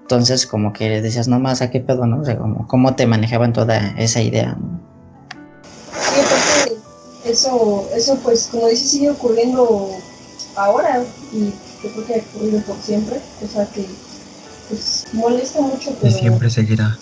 Entonces, 0.00 0.46
como 0.46 0.72
que 0.72 1.00
decías, 1.00 1.28
no 1.28 1.38
más, 1.40 1.62
¿a 1.62 1.70
qué 1.70 1.80
pedo, 1.80 2.06
no? 2.06 2.20
O 2.20 2.24
sea, 2.24 2.38
como, 2.38 2.66
¿cómo 2.66 2.94
te 2.96 3.06
manejaban 3.06 3.52
toda 3.52 3.94
esa 3.98 4.20
idea, 4.20 4.56
no? 4.58 4.80
Sí, 5.92 6.20
aparte, 6.20 6.76
eso, 7.24 7.88
eso, 7.94 8.18
pues, 8.22 8.48
como 8.50 8.68
dices, 8.68 8.90
sigue 8.90 9.10
ocurriendo 9.10 9.90
ahora 10.56 11.04
y 11.32 11.52
yo 11.82 11.92
creo 11.92 12.06
que 12.06 12.14
ha 12.14 12.18
ocurrido 12.18 12.60
por 12.62 12.76
siempre, 12.82 13.20
o 13.44 13.48
sea, 13.48 13.66
que 13.66 13.86
pues 14.68 15.04
molesta 15.12 15.60
mucho, 15.60 15.90
Y 15.90 15.94
pero 16.00 16.12
siempre 16.12 16.50
seguirá. 16.50 16.98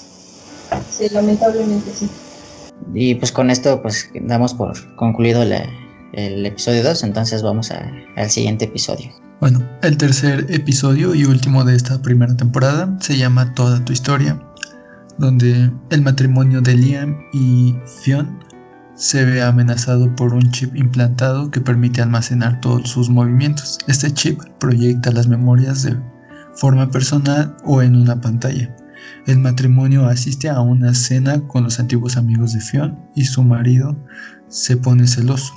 sí, 0.90 1.08
lamentablemente 1.08 1.90
sí. 1.94 2.08
Y 2.92 3.14
pues 3.16 3.32
con 3.32 3.50
esto 3.50 3.80
pues 3.82 4.10
damos 4.22 4.54
por 4.54 4.74
concluido 4.96 5.42
el 5.42 6.46
episodio 6.46 6.82
2, 6.84 7.02
entonces 7.04 7.42
vamos 7.42 7.70
a- 7.70 7.90
al 8.16 8.30
siguiente 8.30 8.66
episodio. 8.66 9.10
Bueno, 9.40 9.62
el 9.82 9.96
tercer 9.96 10.46
episodio 10.48 11.14
y 11.14 11.24
último 11.24 11.64
de 11.64 11.74
esta 11.74 12.00
primera 12.00 12.36
temporada 12.36 12.96
se 13.00 13.16
llama 13.16 13.52
Toda 13.54 13.84
tu 13.84 13.92
historia, 13.92 14.40
donde 15.18 15.70
el 15.90 16.02
matrimonio 16.02 16.60
de 16.60 16.74
Liam 16.76 17.16
y 17.32 17.74
Fionn 18.02 18.38
se 18.94 19.24
ve 19.24 19.42
amenazado 19.42 20.14
por 20.14 20.34
un 20.34 20.50
chip 20.52 20.76
implantado 20.76 21.50
que 21.50 21.60
permite 21.60 22.00
almacenar 22.00 22.60
todos 22.60 22.88
sus 22.88 23.10
movimientos. 23.10 23.78
Este 23.88 24.12
chip 24.12 24.40
proyecta 24.60 25.10
las 25.10 25.26
memorias 25.26 25.82
de 25.82 25.96
forma 26.54 26.88
personal 26.90 27.56
o 27.64 27.82
en 27.82 27.96
una 27.96 28.20
pantalla. 28.20 28.74
El 29.26 29.38
matrimonio 29.38 30.06
asiste 30.06 30.48
a 30.48 30.60
una 30.60 30.94
cena 30.94 31.40
con 31.48 31.64
los 31.64 31.80
antiguos 31.80 32.16
amigos 32.16 32.52
de 32.52 32.60
Fionn 32.60 32.98
y 33.14 33.24
su 33.24 33.42
marido 33.42 33.96
se 34.48 34.76
pone 34.76 35.06
celoso. 35.06 35.52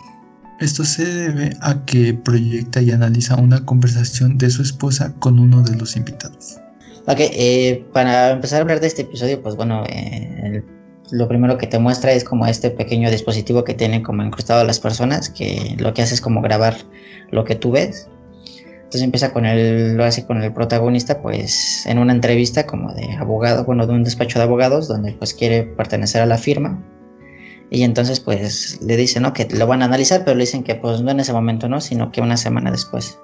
Esto 0.60 0.84
se 0.86 1.06
debe 1.06 1.56
a 1.62 1.86
que 1.86 2.14
proyecta 2.14 2.82
y 2.82 2.92
analiza 2.92 3.36
una 3.36 3.64
conversación 3.66 4.38
de 4.38 4.50
su 4.50 4.62
esposa 4.62 5.14
con 5.20 5.38
uno 5.38 5.62
de 5.62 5.76
los 5.76 5.96
invitados. 5.96 6.60
Ok, 7.06 7.20
eh, 7.20 7.86
para 7.94 8.32
empezar 8.32 8.60
a 8.60 8.62
hablar 8.64 8.80
de 8.80 8.88
este 8.88 9.04
episodio, 9.04 9.42
pues 9.42 9.56
bueno, 9.56 9.84
eh, 9.86 10.42
el- 10.44 10.66
lo 11.12 11.28
primero 11.30 11.58
que 11.58 11.68
te 11.68 11.80
muestra 11.80 12.12
es 12.12 12.24
como 12.24 12.46
este 12.48 12.70
pequeño 12.70 13.10
dispositivo 13.10 13.64
que 13.64 13.74
tienen 13.74 14.04
como 14.04 14.24
incrustado 14.24 14.64
las 14.66 14.80
personas, 14.80 15.30
que 15.30 15.76
lo 15.80 15.94
que 15.94 16.02
hace 16.02 16.16
es 16.16 16.22
como 16.22 16.42
grabar 16.42 16.76
lo 17.32 17.46
que 17.46 17.56
tú 17.56 17.72
ves. 17.72 18.10
Entonces 18.88 19.02
empieza 19.02 19.34
con 19.34 19.46
el, 19.46 19.98
lo 19.98 20.06
hace 20.06 20.26
con 20.26 20.42
el 20.42 20.54
protagonista, 20.54 21.22
pues 21.22 21.86
en 21.88 22.00
una 22.00 22.14
entrevista 22.14 22.66
como 22.66 22.94
de 22.94 23.16
abogado, 23.16 23.66
bueno, 23.66 23.86
de 23.86 23.92
un 23.92 24.06
despacho 24.06 24.40
de 24.40 24.46
abogados, 24.46 24.88
donde 24.88 25.12
pues 25.12 25.34
quiere 25.34 25.64
pertenecer 25.64 26.22
a 26.22 26.26
la 26.26 26.38
firma. 26.38 26.82
Y 27.70 27.84
entonces 27.84 28.22
pues 28.22 28.80
le 28.82 28.96
dicen, 28.96 29.24
¿no? 29.24 29.34
Que 29.34 29.46
lo 29.52 29.68
van 29.68 29.82
a 29.82 29.86
analizar, 29.86 30.24
pero 30.24 30.38
le 30.38 30.46
dicen 30.46 30.64
que 30.64 30.76
pues 30.76 31.02
no 31.02 31.12
en 31.12 31.20
ese 31.20 31.34
momento, 31.34 31.68
¿no? 31.68 31.82
Sino 31.82 32.14
que 32.14 32.22
una 32.22 32.38
semana 32.38 32.72
después. 32.72 33.20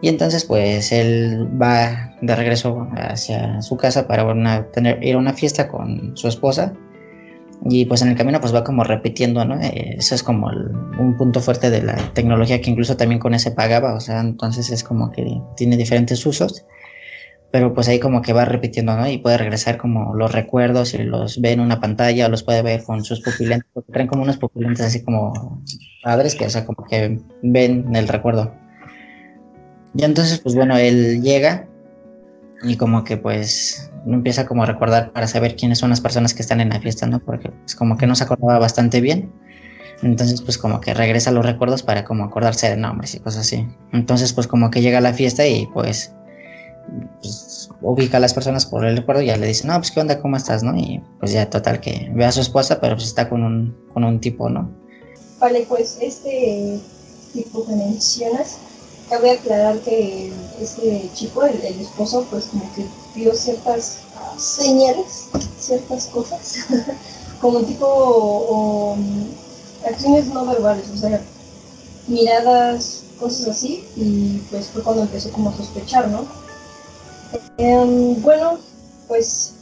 Y 0.00 0.08
entonces 0.08 0.44
pues 0.44 0.92
él 0.92 1.48
va 1.60 2.14
de 2.22 2.36
regreso 2.36 2.86
hacia 2.94 3.62
su 3.62 3.76
casa 3.76 4.06
para 4.06 4.70
tener, 4.70 5.02
ir 5.02 5.16
a 5.16 5.18
una 5.18 5.32
fiesta 5.32 5.66
con 5.66 6.16
su 6.16 6.28
esposa. 6.28 6.72
Y 7.66 7.86
pues 7.86 8.02
en 8.02 8.08
el 8.08 8.16
camino 8.16 8.40
pues 8.40 8.54
va 8.54 8.64
como 8.64 8.84
repitiendo, 8.84 9.44
¿no? 9.44 9.60
Eh, 9.60 9.96
eso 9.98 10.14
es 10.14 10.22
como 10.22 10.50
el- 10.50 10.70
un 10.98 11.16
punto 11.16 11.40
fuerte 11.40 11.70
de 11.70 11.82
la 11.82 11.96
tecnología 12.12 12.60
que 12.60 12.70
incluso 12.70 12.96
también 12.96 13.18
con 13.18 13.34
ese 13.34 13.50
pagaba, 13.52 13.94
o 13.94 14.00
sea, 14.00 14.20
entonces 14.20 14.70
es 14.70 14.84
como 14.84 15.10
que 15.10 15.40
tiene 15.56 15.76
diferentes 15.76 16.24
usos. 16.26 16.64
Pero 17.50 17.72
pues 17.72 17.86
ahí 17.88 18.00
como 18.00 18.20
que 18.20 18.32
va 18.32 18.44
repitiendo, 18.44 18.96
¿no? 18.96 19.08
Y 19.08 19.18
puede 19.18 19.38
regresar 19.38 19.76
como 19.78 20.14
los 20.14 20.32
recuerdos 20.32 20.92
y 20.94 20.98
los 21.04 21.40
ve 21.40 21.52
en 21.52 21.60
una 21.60 21.80
pantalla 21.80 22.26
o 22.26 22.28
los 22.28 22.42
puede 22.42 22.62
ver 22.62 22.82
con 22.82 23.04
sus 23.04 23.20
pupilentes, 23.20 23.70
porque 23.72 23.92
traen 23.92 24.08
como 24.08 24.24
unos 24.24 24.38
pupilentes 24.38 24.84
así 24.84 25.04
como 25.04 25.62
padres 26.02 26.34
que, 26.34 26.46
o 26.46 26.50
sea, 26.50 26.66
como 26.66 26.84
que 26.84 27.20
ven 27.42 27.94
el 27.94 28.08
recuerdo. 28.08 28.52
Y 29.94 30.02
entonces, 30.02 30.40
pues 30.40 30.56
bueno, 30.56 30.76
él 30.76 31.22
llega 31.22 31.68
y 32.64 32.76
como 32.76 33.04
que 33.04 33.16
pues 33.16 33.88
empieza 34.06 34.46
como 34.46 34.62
a 34.62 34.66
recordar 34.66 35.12
para 35.12 35.26
saber 35.26 35.56
quiénes 35.56 35.78
son 35.78 35.90
las 35.90 36.00
personas 36.00 36.34
que 36.34 36.42
están 36.42 36.60
en 36.60 36.70
la 36.70 36.80
fiesta, 36.80 37.06
¿no? 37.06 37.20
Porque 37.20 37.50
pues 37.50 37.74
como 37.74 37.96
que 37.96 38.06
no 38.06 38.14
se 38.14 38.24
acordaba 38.24 38.58
bastante 38.58 39.00
bien. 39.00 39.32
Entonces, 40.02 40.42
pues 40.42 40.58
como 40.58 40.80
que 40.80 40.92
regresa 40.92 41.30
los 41.30 41.46
recuerdos 41.46 41.82
para 41.82 42.04
como 42.04 42.24
acordarse 42.24 42.68
de 42.68 42.76
nombres 42.76 43.14
y 43.14 43.20
cosas 43.20 43.42
así. 43.42 43.66
Entonces, 43.92 44.32
pues 44.32 44.46
como 44.46 44.70
que 44.70 44.82
llega 44.82 44.98
a 44.98 45.00
la 45.00 45.14
fiesta 45.14 45.46
y 45.46 45.66
pues, 45.66 46.12
pues, 47.22 47.70
ubica 47.80 48.18
a 48.18 48.20
las 48.20 48.34
personas 48.34 48.66
por 48.66 48.84
el 48.84 48.96
recuerdo 48.96 49.22
y 49.22 49.26
ya 49.26 49.36
le 49.36 49.46
dice, 49.46 49.66
no, 49.66 49.74
pues 49.76 49.90
qué 49.90 50.00
onda, 50.00 50.20
¿cómo 50.20 50.36
estás, 50.36 50.62
no? 50.62 50.76
Y 50.76 51.02
pues 51.20 51.32
ya 51.32 51.48
total 51.48 51.80
que 51.80 52.10
ve 52.14 52.24
a 52.24 52.32
su 52.32 52.40
esposa, 52.40 52.80
pero 52.80 52.96
pues 52.96 53.06
está 53.06 53.28
con 53.28 53.42
un, 53.42 53.76
con 53.92 54.04
un 54.04 54.20
tipo, 54.20 54.50
¿no? 54.50 54.70
Vale, 55.38 55.64
pues 55.68 55.98
este 56.00 56.80
tipo 57.32 57.66
que 57.66 57.72
mencionas, 57.72 58.58
cabe 59.14 59.30
aclarar 59.30 59.78
que 59.78 60.32
este 60.60 61.08
chico, 61.14 61.44
el, 61.44 61.62
esposo, 61.80 62.26
pues 62.30 62.46
como 62.46 62.64
que 62.74 62.84
vio 63.14 63.32
ciertas 63.32 63.98
señales, 64.36 65.26
ciertas 65.60 66.06
cosas, 66.06 66.56
como 67.40 67.60
tipo 67.60 68.96
mm, 68.98 69.86
acciones 69.88 70.26
no 70.26 70.44
verbales, 70.46 70.86
o 70.92 70.96
sea, 70.96 71.22
miradas, 72.08 73.02
cosas 73.20 73.48
así, 73.48 73.84
y 73.94 74.38
pues 74.50 74.66
fue 74.66 74.82
cuando 74.82 75.02
empezó 75.02 75.30
como 75.30 75.50
a 75.50 75.56
sospechar, 75.56 76.08
¿no? 76.08 76.26
Em, 77.58 78.20
bueno, 78.20 78.58
pues 79.06 79.52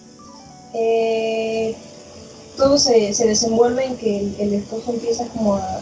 eh, 0.73 1.77
todo 2.57 2.79
se, 2.79 3.13
se 3.13 3.27
desenvuelve 3.27 3.85
en 3.85 3.97
que 3.99 4.19
el, 4.19 4.37
el 4.39 4.55
esposo 4.55 4.93
empieza 4.93 5.27
como 5.27 5.57
a, 5.57 5.81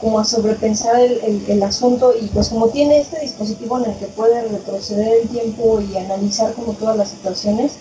como 0.00 0.18
a 0.18 0.24
sobrepensar 0.24 1.00
el, 1.00 1.44
el- 1.48 1.62
asunto 1.62 2.14
y 2.20 2.26
pues 2.26 2.48
como 2.48 2.68
tiene 2.68 3.00
este 3.00 3.20
dispositivo 3.20 3.78
en 3.78 3.90
el 3.90 3.96
que 3.98 4.06
puede 4.06 4.42
retroceder 4.48 5.22
el 5.22 5.28
tiempo 5.28 5.80
y 5.80 5.96
analizar 5.96 6.52
como 6.54 6.72
todas 6.74 6.96
las 6.96 7.08
situaciones, 7.10 7.72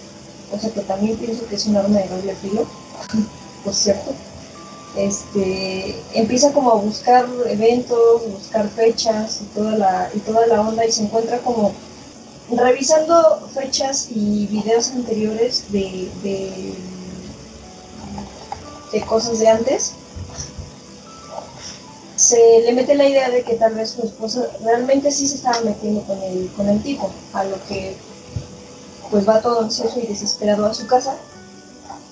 o 0.54 0.60
sea 0.60 0.70
que 0.70 0.82
también 0.82 1.18
pienso 1.18 1.46
que 1.48 1.56
es 1.56 1.66
un 1.66 1.76
arma 1.76 1.98
de 2.00 2.08
doble 2.08 2.36
filo, 2.36 2.66
por 3.66 3.74
cierto, 3.74 4.12
este, 4.96 5.96
empieza 6.14 6.54
como 6.54 6.72
a 6.72 6.76
buscar 6.76 7.26
eventos, 7.48 8.22
buscar 8.32 8.70
fechas 8.70 9.42
y 9.42 9.46
toda 9.56 9.76
la, 9.76 10.10
y 10.14 10.20
toda 10.20 10.46
la 10.48 10.62
onda 10.62 10.86
y 10.86 10.92
se 10.92 11.04
encuentra 11.04 11.40
como 11.40 11.74
revisando 12.52 13.48
fechas 13.54 14.10
y 14.12 14.46
videos 14.48 14.92
anteriores 14.92 15.66
de, 15.72 16.10
de, 16.22 16.74
de 18.92 19.02
cosas 19.06 19.40
de 19.40 19.48
antes, 19.48 19.94
se 22.24 22.62
le 22.62 22.72
mete 22.74 22.96
la 22.96 23.06
idea 23.08 23.30
de 23.30 23.44
que 23.44 23.56
tal 23.56 23.74
vez 23.74 23.90
su 23.92 24.02
esposa 24.04 24.48
realmente 24.64 25.12
sí 25.12 25.28
se 25.28 25.36
estaba 25.36 25.60
metiendo 25.62 26.02
con 26.04 26.22
el, 26.24 26.50
con 26.56 26.70
el 26.70 26.82
tipo, 26.82 27.12
a 27.34 27.44
lo 27.44 27.58
que 27.68 27.96
pues 29.12 29.28
va 29.28 29.42
todo 29.42 29.60
ansioso 29.62 30.00
y 30.00 30.08
desesperado 30.08 30.66
a 30.66 30.74
su 30.74 30.88
casa 30.88 31.18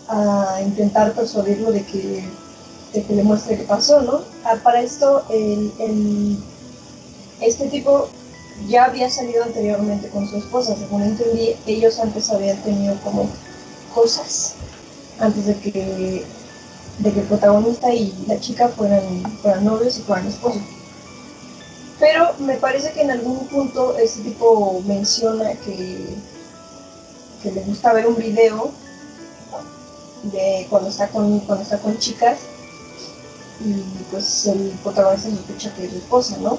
a 0.10 0.60
intentar 0.62 1.14
persuadirlo 1.14 1.72
de 1.72 1.86
que, 1.86 2.24
de 2.94 3.04
que 3.04 3.16
le 3.16 3.24
muestre 3.24 3.58
qué 3.58 3.64
pasó, 3.64 4.02
¿no? 4.02 4.22
Ah, 4.44 4.58
para 4.62 4.82
esto, 4.82 5.24
el, 5.30 5.72
el- 5.80 6.38
este 7.40 7.68
tipo 7.70 8.10
ya 8.68 8.86
había 8.86 9.10
salido 9.10 9.44
anteriormente 9.44 10.10
con 10.10 10.28
su 10.30 10.38
esposa, 10.38 10.76
según 10.76 11.04
entendí, 11.04 11.56
ellos 11.66 11.98
antes 12.00 12.30
habían 12.30 12.58
tenido 12.64 12.96
como 13.04 13.30
cosas 13.96 14.56
antes 15.20 15.46
de 15.46 15.56
que, 15.56 16.26
de 17.00 17.12
que 17.12 17.20
el 17.22 17.26
protagonista 17.28 17.94
y 17.94 18.14
la 18.28 18.40
chica 18.40 18.68
fueran, 18.70 19.24
fueran 19.42 19.66
novios 19.66 19.98
y 19.98 20.02
fueran 20.02 20.28
esposos. 20.28 20.62
Pero 22.00 22.34
me 22.40 22.56
parece 22.56 22.92
que 22.94 23.02
en 23.02 23.12
algún 23.12 23.48
punto 23.48 23.98
este 23.98 24.22
tipo 24.22 24.82
menciona 24.86 25.54
que, 25.54 26.16
que 27.44 27.52
le 27.52 27.62
gusta 27.62 27.94
ver 27.94 28.08
un 28.08 28.16
video 28.16 28.72
de 30.24 30.68
cuando 30.70 30.90
está 30.90 31.08
con, 31.10 31.40
cuando 31.42 31.64
está 31.64 31.78
con 31.78 31.98
chicas 31.98 32.40
y 33.64 33.74
pues 34.12 34.48
el 34.48 34.72
protagonista 34.84 35.30
sospecha 35.30 35.74
que 35.76 35.86
es 35.86 35.92
su 35.92 35.98
esposa, 35.98 36.38
¿no? 36.38 36.58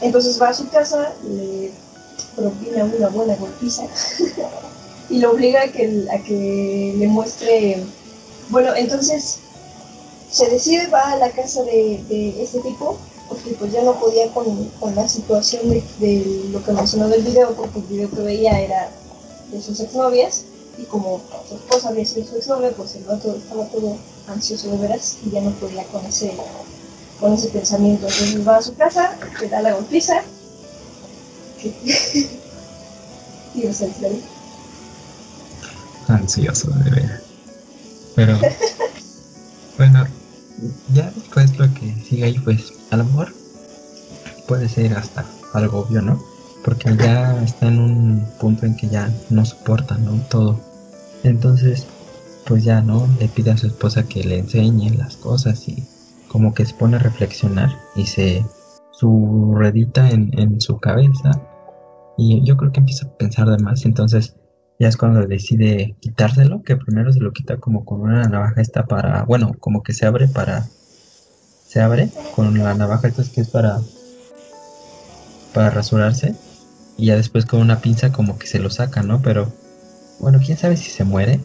Entonces 0.00 0.40
va 0.40 0.48
a 0.48 0.54
su 0.54 0.68
casa, 0.68 1.12
le 1.24 1.72
propina 2.36 2.84
una 2.84 3.08
buena 3.08 3.36
golpiza 3.36 3.84
y 5.10 5.18
lo 5.18 5.32
obliga 5.32 5.62
a 5.62 5.68
que, 5.68 6.06
a 6.12 6.18
que 6.22 6.94
le 6.96 7.06
muestre. 7.06 7.82
Bueno, 8.48 8.74
entonces 8.74 9.38
se 10.30 10.48
decide, 10.50 10.88
va 10.88 11.12
a 11.12 11.16
la 11.16 11.30
casa 11.30 11.62
de, 11.62 12.04
de 12.08 12.42
este 12.42 12.60
tipo, 12.60 12.98
porque 13.28 13.52
pues 13.52 13.72
ya 13.72 13.82
no 13.82 13.98
podía 13.98 14.32
con, 14.32 14.64
con 14.80 14.94
la 14.94 15.08
situación 15.08 15.70
de, 15.70 15.82
de 15.98 16.44
lo 16.50 16.62
que 16.62 16.72
mencionó 16.72 17.08
del 17.08 17.22
video, 17.22 17.54
porque 17.54 17.78
el 17.78 17.84
video 17.84 18.10
que 18.10 18.20
veía 18.20 18.60
era 18.60 18.90
de 19.50 19.62
sus 19.62 19.80
exnovias, 19.80 20.44
y 20.78 20.84
como 20.84 21.20
su 21.48 21.54
esposa 21.54 21.88
había 21.88 22.04
sido 22.04 22.26
su 22.26 22.36
exnovia, 22.36 22.72
pues 22.72 22.94
el 22.96 23.04
vato 23.04 23.34
estaba 23.34 23.66
todo 23.66 23.96
ansioso 24.26 24.70
de 24.70 24.78
veras 24.78 25.18
y 25.24 25.30
ya 25.30 25.40
no 25.40 25.50
podía 25.52 25.84
con 25.84 26.04
ese, 26.04 26.32
con 27.20 27.32
ese 27.32 27.48
pensamiento. 27.48 28.06
Entonces 28.06 28.46
va 28.46 28.56
a 28.56 28.62
su 28.62 28.74
casa, 28.74 29.16
le 29.40 29.48
da 29.48 29.62
la 29.62 29.74
golpiza, 29.74 30.22
y 33.54 33.66
ahí 33.66 34.24
Ansioso 36.08 36.70
de 36.70 36.90
ver. 36.90 37.23
Pero 38.16 38.38
bueno, 39.78 40.06
ya 40.92 41.10
después 41.10 41.58
lo 41.58 41.72
que 41.74 41.94
sigue 42.04 42.24
ahí, 42.24 42.38
pues 42.38 42.72
a 42.90 42.96
lo 42.96 43.04
mejor 43.04 43.32
puede 44.46 44.68
ser 44.68 44.94
hasta 44.94 45.24
algo 45.52 45.80
obvio, 45.80 46.02
¿no? 46.02 46.22
Porque 46.64 46.96
ya 46.96 47.42
está 47.42 47.68
en 47.68 47.78
un 47.78 48.28
punto 48.40 48.66
en 48.66 48.76
que 48.76 48.88
ya 48.88 49.12
no 49.30 49.44
soporta, 49.44 49.98
¿no? 49.98 50.12
Todo. 50.30 50.58
Entonces, 51.22 51.86
pues 52.46 52.64
ya, 52.64 52.80
¿no? 52.80 53.08
Le 53.18 53.28
pide 53.28 53.50
a 53.50 53.56
su 53.56 53.66
esposa 53.66 54.04
que 54.04 54.24
le 54.24 54.38
enseñe 54.38 54.90
las 54.96 55.16
cosas 55.16 55.68
y 55.68 55.84
como 56.28 56.54
que 56.54 56.66
se 56.66 56.74
pone 56.74 56.96
a 56.96 57.00
reflexionar 57.00 57.70
y 57.96 58.06
se 58.06 58.44
su 58.92 59.54
redita 59.56 60.10
en, 60.10 60.30
en 60.38 60.60
su 60.60 60.78
cabeza 60.78 61.30
Y 62.16 62.44
yo 62.44 62.56
creo 62.56 62.72
que 62.72 62.80
empieza 62.80 63.06
a 63.06 63.10
pensar 63.10 63.48
de 63.48 63.58
más, 63.58 63.84
entonces 63.84 64.36
ya 64.84 64.90
es 64.90 64.98
cuando 64.98 65.26
decide 65.26 65.96
quitárselo, 66.00 66.62
que 66.62 66.76
primero 66.76 67.10
se 67.10 67.20
lo 67.20 67.32
quita 67.32 67.56
como 67.56 67.86
con 67.86 68.02
una 68.02 68.24
navaja 68.24 68.60
esta 68.60 68.84
para, 68.84 69.22
bueno, 69.22 69.54
como 69.58 69.82
que 69.82 69.94
se 69.94 70.04
abre 70.04 70.28
para, 70.28 70.68
se 71.66 71.80
abre 71.80 72.10
con 72.36 72.58
la 72.58 72.74
navaja 72.74 73.08
esta 73.08 73.24
que 73.24 73.40
es 73.40 73.48
para, 73.48 73.80
para 75.54 75.70
rasurarse, 75.70 76.34
y 76.98 77.06
ya 77.06 77.16
después 77.16 77.46
con 77.46 77.62
una 77.62 77.80
pinza 77.80 78.12
como 78.12 78.38
que 78.38 78.46
se 78.46 78.58
lo 78.58 78.68
saca, 78.68 79.02
¿no? 79.02 79.22
Pero, 79.22 79.50
bueno, 80.20 80.38
quién 80.44 80.58
sabe 80.58 80.76
si 80.76 80.90
se 80.90 81.04
muere. 81.04 81.40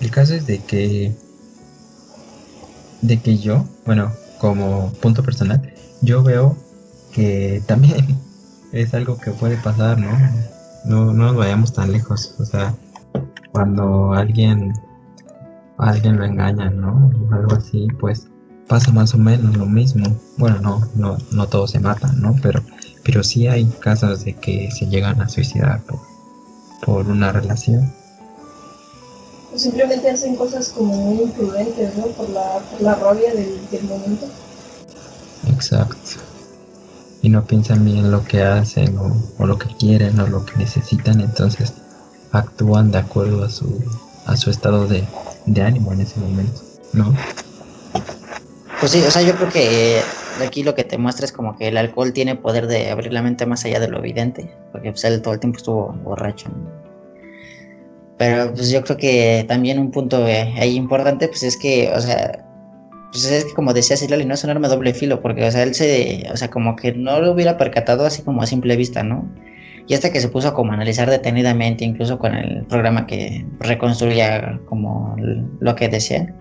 El 0.00 0.10
caso 0.10 0.32
es 0.32 0.46
de 0.46 0.60
que, 0.60 1.12
de 3.02 3.20
que 3.20 3.36
yo, 3.36 3.68
bueno, 3.84 4.14
como 4.38 4.94
punto 4.94 5.22
personal, 5.22 5.74
yo 6.00 6.22
veo 6.22 6.56
que 7.12 7.62
también 7.66 8.18
es 8.72 8.94
algo 8.94 9.18
que 9.18 9.30
puede 9.30 9.58
pasar, 9.58 9.98
¿no? 9.98 10.53
No, 10.84 11.06
no 11.06 11.26
nos 11.26 11.36
vayamos 11.36 11.72
tan 11.72 11.92
lejos. 11.92 12.34
O 12.38 12.44
sea, 12.44 12.74
cuando 13.52 14.12
alguien, 14.12 14.72
alguien 15.78 16.18
lo 16.18 16.24
engaña, 16.24 16.70
¿no? 16.70 17.10
O 17.30 17.34
algo 17.34 17.54
así, 17.54 17.88
pues 17.98 18.28
pasa 18.68 18.92
más 18.92 19.14
o 19.14 19.18
menos 19.18 19.56
lo 19.56 19.66
mismo. 19.66 20.06
Bueno, 20.36 20.58
no, 20.60 20.88
no, 20.94 21.18
no 21.32 21.46
todos 21.46 21.70
se 21.70 21.80
matan, 21.80 22.20
¿no? 22.20 22.36
Pero, 22.42 22.62
pero 23.02 23.22
sí 23.22 23.46
hay 23.46 23.64
casos 23.80 24.24
de 24.24 24.34
que 24.34 24.70
se 24.70 24.86
llegan 24.86 25.20
a 25.20 25.28
suicidar 25.28 25.82
por, 25.82 26.00
por 26.84 27.06
una 27.06 27.32
relación. 27.32 27.92
O 29.54 29.58
simplemente 29.58 30.10
hacen 30.10 30.36
cosas 30.36 30.68
como 30.70 30.92
muy 30.92 31.22
imprudentes, 31.22 31.96
¿no? 31.96 32.06
Por 32.08 32.28
la, 32.30 32.58
por 32.70 32.82
la 32.82 32.94
rabia 32.96 33.32
del, 33.32 33.60
del 33.70 33.84
momento. 33.84 34.26
Exacto 35.48 36.33
y 37.24 37.30
no 37.30 37.42
piensan 37.46 37.86
bien 37.86 38.10
lo 38.10 38.22
que 38.22 38.42
hacen 38.42 38.98
o, 38.98 39.46
lo 39.46 39.58
que 39.58 39.74
quieren 39.76 40.20
o 40.20 40.26
lo 40.26 40.44
que 40.44 40.58
necesitan, 40.58 41.22
entonces 41.22 41.72
actúan 42.32 42.90
de 42.92 42.98
acuerdo 42.98 43.42
a 43.42 43.48
su, 43.48 43.82
a 44.26 44.36
su 44.36 44.50
estado 44.50 44.86
de, 44.86 45.06
ánimo 45.62 45.94
en 45.94 46.02
ese 46.02 46.20
momento, 46.20 46.60
¿no? 46.92 47.14
Pues 48.78 48.92
sí, 48.92 49.02
o 49.06 49.10
sea, 49.10 49.22
yo 49.22 49.34
creo 49.36 49.48
que 49.48 50.02
aquí 50.46 50.62
lo 50.62 50.74
que 50.74 50.84
te 50.84 50.98
muestra 50.98 51.24
es 51.24 51.32
como 51.32 51.56
que 51.56 51.68
el 51.68 51.78
alcohol 51.78 52.12
tiene 52.12 52.36
poder 52.36 52.66
de 52.66 52.90
abrir 52.90 53.14
la 53.14 53.22
mente 53.22 53.46
más 53.46 53.64
allá 53.64 53.80
de 53.80 53.88
lo 53.88 54.00
evidente, 54.00 54.54
porque 54.70 54.90
pues, 54.90 55.02
él 55.04 55.22
todo 55.22 55.32
el 55.32 55.40
tiempo 55.40 55.56
estuvo 55.56 55.94
borracho. 56.04 56.50
Pero 58.18 58.52
pues 58.52 58.68
yo 58.68 58.84
creo 58.84 58.98
que 58.98 59.46
también 59.48 59.78
un 59.78 59.90
punto 59.90 60.28
eh, 60.28 60.52
ahí 60.58 60.76
importante 60.76 61.28
pues 61.28 61.42
es 61.42 61.56
que, 61.56 61.90
o 61.96 62.00
sea, 62.02 62.43
pues 63.14 63.26
es 63.26 63.44
que 63.44 63.54
como 63.54 63.72
decía 63.72 63.96
Silali, 63.96 64.24
no 64.24 64.34
es 64.34 64.42
un 64.42 64.50
arma 64.50 64.66
doble 64.66 64.92
filo, 64.92 65.22
porque, 65.22 65.44
o 65.44 65.50
sea, 65.52 65.62
él 65.62 65.72
se, 65.72 66.26
o 66.32 66.36
sea, 66.36 66.50
como 66.50 66.74
que 66.74 66.94
no 66.94 67.20
lo 67.20 67.30
hubiera 67.30 67.56
percatado 67.56 68.04
así 68.04 68.22
como 68.22 68.42
a 68.42 68.46
simple 68.48 68.74
vista, 68.74 69.04
¿no? 69.04 69.30
Y 69.86 69.94
hasta 69.94 70.10
que 70.10 70.20
se 70.20 70.28
puso 70.28 70.52
como 70.52 70.72
a 70.72 70.74
analizar 70.74 71.08
detenidamente, 71.08 71.84
incluso 71.84 72.18
con 72.18 72.34
el 72.34 72.64
programa 72.64 73.06
que 73.06 73.46
reconstruía 73.60 74.58
como 74.66 75.14
lo 75.60 75.76
que 75.76 75.88
decía, 75.88 76.34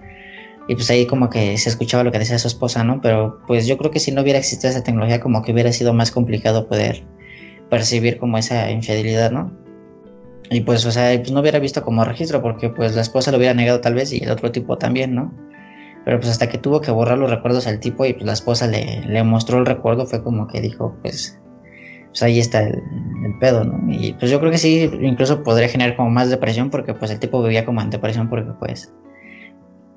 y 0.67 0.73
pues 0.73 0.89
ahí 0.89 1.05
como 1.05 1.29
que 1.29 1.55
se 1.59 1.69
escuchaba 1.69 2.03
lo 2.03 2.11
que 2.11 2.17
decía 2.17 2.39
su 2.39 2.47
esposa, 2.47 2.83
¿no? 2.83 3.01
Pero 3.01 3.39
pues 3.45 3.67
yo 3.67 3.77
creo 3.77 3.91
que 3.91 3.99
si 3.99 4.11
no 4.11 4.23
hubiera 4.23 4.39
existido 4.39 4.71
esa 4.71 4.83
tecnología, 4.83 5.19
como 5.19 5.43
que 5.43 5.51
hubiera 5.51 5.71
sido 5.73 5.93
más 5.93 6.09
complicado 6.09 6.67
poder 6.67 7.03
percibir 7.69 8.17
como 8.17 8.39
esa 8.39 8.71
infidelidad, 8.71 9.29
¿no? 9.29 9.51
Y 10.49 10.61
pues, 10.61 10.83
o 10.87 10.91
sea, 10.91 11.15
pues 11.19 11.31
no 11.31 11.41
hubiera 11.41 11.59
visto 11.59 11.83
como 11.83 12.03
registro, 12.03 12.41
porque 12.41 12.69
pues 12.69 12.95
la 12.95 13.01
esposa 13.01 13.29
lo 13.29 13.37
hubiera 13.37 13.53
negado 13.53 13.79
tal 13.79 13.93
vez 13.93 14.11
y 14.11 14.23
el 14.23 14.31
otro 14.31 14.51
tipo 14.51 14.75
también, 14.79 15.13
¿no? 15.13 15.31
Pero 16.05 16.19
pues 16.19 16.31
hasta 16.31 16.49
que 16.49 16.57
tuvo 16.57 16.81
que 16.81 16.91
borrar 16.91 17.17
los 17.17 17.29
recuerdos 17.29 17.67
al 17.67 17.79
tipo 17.79 18.05
y 18.05 18.13
pues 18.13 18.25
la 18.25 18.33
esposa 18.33 18.67
le, 18.67 19.01
le 19.07 19.23
mostró 19.23 19.59
el 19.59 19.65
recuerdo, 19.65 20.05
fue 20.05 20.23
como 20.23 20.47
que 20.47 20.59
dijo, 20.59 20.97
pues, 21.01 21.39
pues 22.09 22.23
ahí 22.23 22.39
está 22.39 22.61
el, 22.61 22.81
pedo, 23.39 23.63
¿no? 23.63 23.91
Y 23.91 24.13
pues 24.13 24.29
yo 24.29 24.39
creo 24.39 24.51
que 24.51 24.57
sí, 24.57 24.89
incluso 25.01 25.43
podría 25.43 25.67
generar 25.69 25.95
como 25.95 26.09
más 26.09 26.29
depresión 26.29 26.69
porque 26.69 26.93
pues 26.93 27.09
el 27.09 27.19
tipo 27.19 27.41
vivía 27.41 27.65
como 27.65 27.81
en 27.81 27.89
depresión 27.89 28.29
porque 28.29 28.51
pues 28.59 28.93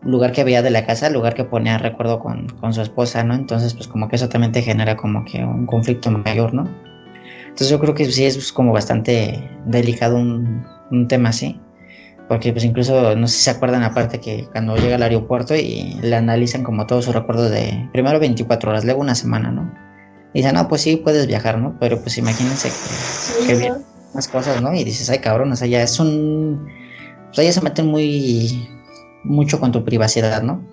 lugar 0.03 0.33
que 0.33 0.45
veía 0.45 0.63
de 0.63 0.71
la 0.71 0.87
casa, 0.87 1.11
lugar 1.11 1.35
que 1.35 1.45
ponía 1.45 1.77
recuerdo 1.77 2.21
con, 2.21 2.49
con 2.61 2.73
su 2.73 2.81
esposa, 2.81 3.25
¿no? 3.25 3.35
Entonces 3.35 3.75
pues 3.75 3.89
como 3.89 4.09
que 4.09 4.17
eso 4.17 4.29
también 4.29 4.53
te 4.53 4.63
genera 4.63 4.97
como 4.97 5.25
que 5.25 5.45
un 5.45 5.67
conflicto 5.67 6.11
mayor, 6.11 6.55
¿no? 6.55 6.67
Entonces 7.43 7.69
yo 7.69 7.81
creo 7.81 7.95
que 7.95 8.05
sí 8.07 8.25
es 8.25 8.53
como 8.53 8.73
bastante 8.73 9.51
delicado 9.67 10.17
un, 10.17 10.65
un 10.91 11.09
tema 11.09 11.31
así. 11.31 11.61
Porque 12.29 12.53
pues 12.53 12.65
incluso, 12.65 13.15
no 13.15 13.29
sé 13.29 13.37
si 13.37 13.43
se 13.45 13.51
acuerdan 13.51 13.85
aparte 13.85 14.19
que 14.21 14.49
cuando 14.51 14.77
llega 14.77 14.97
al 14.97 15.03
aeropuerto 15.03 15.55
y 15.55 15.95
le 16.03 16.17
analizan 16.17 16.65
como 16.65 16.87
todos 16.87 17.05
sus 17.05 17.15
recuerdos 17.15 17.51
de 17.51 17.89
primero 17.93 18.19
24 18.19 18.71
horas, 18.71 18.85
luego 18.85 19.01
una 19.01 19.15
semana, 19.15 19.53
¿no? 19.53 19.73
Y 20.35 20.39
dicen, 20.41 20.55
no, 20.55 20.67
pues 20.67 20.83
sí, 20.83 20.97
puedes 20.97 21.27
viajar, 21.29 21.59
¿no? 21.59 21.77
Pero 21.79 22.01
pues 22.01 22.19
imagínense 22.19 22.71
que, 23.47 23.59
que 23.59 23.73
más 24.13 24.27
cosas, 24.27 24.61
¿no? 24.61 24.75
Y 24.75 24.83
dices, 24.83 25.09
ay 25.09 25.21
cabrón, 25.21 25.53
o 25.53 25.57
sea, 25.57 25.69
ya 25.69 25.83
es 25.83 26.01
un... 26.01 26.67
O 27.31 27.35
sea, 27.35 27.45
ya 27.45 27.53
se 27.53 27.61
meten 27.61 27.87
muy... 27.87 28.69
mucho 29.23 29.61
con 29.61 29.71
tu 29.71 29.85
privacidad, 29.85 30.43
¿no? 30.43 30.67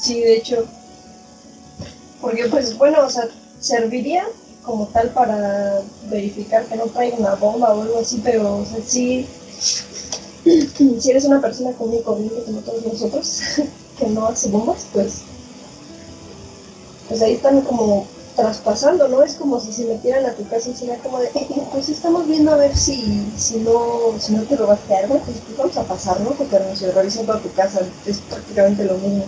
Sí, 0.00 0.20
de 0.20 0.36
hecho. 0.36 0.64
Porque 2.20 2.46
pues 2.50 2.76
bueno, 2.76 2.98
o 3.04 3.10
sea, 3.10 3.24
serviría 3.60 4.24
como 4.66 4.86
tal 4.88 5.10
para 5.10 5.80
verificar 6.10 6.66
que 6.66 6.76
no 6.76 6.84
traiga 6.86 7.16
una 7.16 7.36
bomba 7.36 7.72
o 7.72 7.82
algo 7.82 8.00
así, 8.00 8.20
pero 8.22 8.58
o 8.58 8.64
si 11.00 11.10
eres 11.10 11.24
una 11.24 11.40
persona 11.40 11.72
común 11.72 11.96
y 12.00 12.02
corriente 12.02 12.42
como 12.44 12.60
todos 12.60 12.84
nosotros, 12.84 13.40
que 13.98 14.06
no 14.08 14.26
hace 14.26 14.48
bombas, 14.48 14.86
pues, 14.92 15.22
pues 17.08 17.22
ahí 17.22 17.34
están 17.34 17.62
como 17.62 18.06
traspasando, 18.36 19.08
¿no? 19.08 19.22
Es 19.22 19.34
como 19.34 19.58
si 19.58 19.72
se 19.72 19.86
metieran 19.86 20.26
a 20.26 20.34
tu 20.34 20.46
casa 20.48 20.70
y 20.70 20.74
sería 20.74 20.98
como 20.98 21.18
de, 21.18 21.30
pues 21.72 21.88
estamos 21.88 22.26
viendo 22.26 22.52
a 22.52 22.56
ver 22.56 22.76
si, 22.76 23.26
si 23.36 23.58
no, 23.60 24.14
si 24.20 24.34
no 24.34 24.42
te 24.42 24.56
robaste 24.56 24.94
algo, 24.94 25.18
pues, 25.20 25.38
pues 25.44 25.56
vamos 25.56 25.76
a 25.76 25.84
pasar, 25.84 26.20
¿no? 26.20 26.30
Porque 26.30 26.58
nos 26.58 26.80
revisan 26.94 27.26
toda 27.26 27.40
tu 27.40 27.52
casa, 27.52 27.80
es 28.04 28.18
prácticamente 28.18 28.84
lo 28.84 28.94
mismo. 28.98 29.24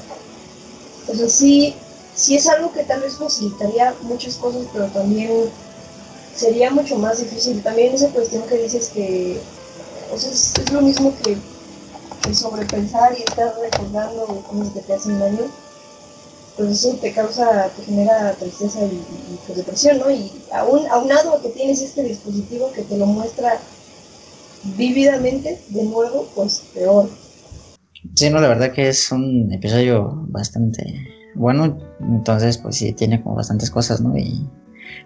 Entonces 1.01 1.33
sí, 1.33 1.75
sí 2.19 2.35
es 2.35 2.49
algo 2.49 2.73
que 2.73 2.83
tal 2.83 3.01
vez 3.01 3.17
facilitaría 3.17 3.95
muchas 4.03 4.35
cosas, 4.35 4.67
pero 4.73 4.87
también 4.89 5.31
sería 6.35 6.71
mucho 6.71 6.99
más 6.99 7.19
difícil. 7.21 7.63
También 7.63 7.95
esa 7.95 8.09
cuestión 8.09 8.43
que 8.49 8.57
dices 8.57 8.89
que 8.89 9.41
o 10.13 10.19
sea, 10.19 10.31
es, 10.31 10.73
lo 10.73 10.83
mismo 10.83 11.15
que, 11.23 11.37
sobrepensar 12.35 13.17
y 13.19 13.23
estar 13.23 13.55
recordando 13.59 14.27
cosas 14.43 14.73
que 14.75 14.81
te 14.81 14.93
hacen 14.93 15.19
daño. 15.19 15.47
Pues 16.57 16.71
eso 16.71 16.97
te 16.97 17.13
causa, 17.13 17.71
te 17.77 17.85
genera 17.85 18.35
tristeza 18.35 18.81
y, 18.85 19.01
pues, 19.47 19.59
depresión, 19.59 19.99
¿no? 19.99 20.11
Y 20.11 20.31
aún, 20.53 20.87
aunado 20.89 21.35
a 21.35 21.41
que 21.41 21.51
tienes 21.51 21.81
este 21.81 22.03
dispositivo 22.03 22.73
que 22.73 22.83
te 22.83 22.99
lo 22.99 23.07
muestra 23.07 23.59
vívidamente, 24.77 25.63
de 25.69 25.85
nuevo, 25.85 26.29
pues 26.35 26.65
peor. 26.75 27.09
Sí, 28.15 28.29
no, 28.29 28.41
la 28.41 28.49
verdad 28.49 28.73
que 28.73 28.89
es 28.89 29.11
un 29.13 29.53
episodio 29.53 30.27
bastante 30.29 31.18
bueno, 31.39 31.79
entonces 32.01 32.59
pues 32.59 32.77
sí 32.77 32.93
tiene 32.93 33.23
como 33.23 33.37
bastantes 33.37 33.71
cosas, 33.71 34.01
¿no? 34.01 34.17
Y 34.17 34.47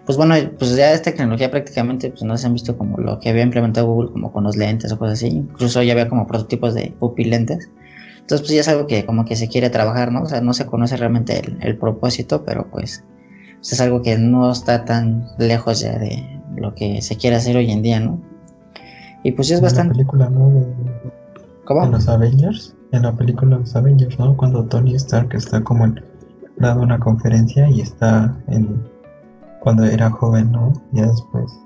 pues 0.05 0.17
bueno, 0.17 0.35
pues 0.57 0.75
ya 0.75 0.91
esta 0.91 1.11
tecnología 1.11 1.51
prácticamente 1.51 2.09
pues 2.09 2.23
no 2.23 2.37
se 2.37 2.47
han 2.47 2.53
visto 2.53 2.77
como 2.77 2.97
lo 2.97 3.19
que 3.19 3.29
había 3.29 3.43
implementado 3.43 3.87
Google 3.87 4.11
como 4.11 4.31
con 4.31 4.43
los 4.43 4.57
lentes 4.57 4.91
o 4.91 4.99
cosas 4.99 5.19
así, 5.19 5.27
incluso 5.27 5.81
ya 5.83 5.93
había 5.93 6.09
como 6.09 6.27
prototipos 6.27 6.73
de 6.73 6.93
pupilentes. 6.99 7.69
Entonces 8.19 8.41
pues 8.41 8.53
ya 8.53 8.61
es 8.61 8.67
algo 8.67 8.87
que 8.87 9.05
como 9.05 9.25
que 9.25 9.35
se 9.35 9.47
quiere 9.47 9.69
trabajar, 9.69 10.11
¿no? 10.11 10.23
O 10.23 10.25
sea, 10.25 10.41
no 10.41 10.53
se 10.53 10.65
conoce 10.65 10.97
realmente 10.97 11.41
el, 11.61 11.77
propósito, 11.77 12.43
pero 12.43 12.67
pues, 12.69 13.03
pues, 13.57 13.73
es 13.73 13.81
algo 13.81 14.01
que 14.01 14.17
no 14.17 14.51
está 14.51 14.85
tan 14.85 15.27
lejos 15.37 15.81
ya 15.81 15.97
de 15.97 16.41
lo 16.55 16.73
que 16.73 17.01
se 17.01 17.17
quiere 17.17 17.35
hacer 17.35 17.57
hoy 17.57 17.71
en 17.71 17.81
día, 17.81 17.99
¿no? 17.99 18.21
Y 19.23 19.31
pues 19.31 19.51
es 19.51 19.61
bastante... 19.61 19.89
La 19.89 19.97
película, 19.97 20.29
¿no? 20.29 20.65
¿Cómo? 21.65 21.85
En 21.85 21.91
los 21.91 22.09
Avengers, 22.09 22.75
en 22.91 23.03
la 23.03 23.13
película 23.13 23.57
Los 23.57 23.75
Avengers, 23.75 24.19
¿no? 24.19 24.35
Cuando 24.35 24.65
Tony 24.65 24.95
Stark 24.95 25.33
está 25.33 25.63
como 25.63 25.85
en 25.85 26.03
dado 26.57 26.81
una 26.81 26.99
conferencia 26.99 27.69
y 27.69 27.81
está 27.81 28.35
en 28.47 28.83
cuando 29.59 29.85
era 29.85 30.09
joven, 30.09 30.51
¿no? 30.51 30.73
Ya 30.91 31.07
después 31.07 31.59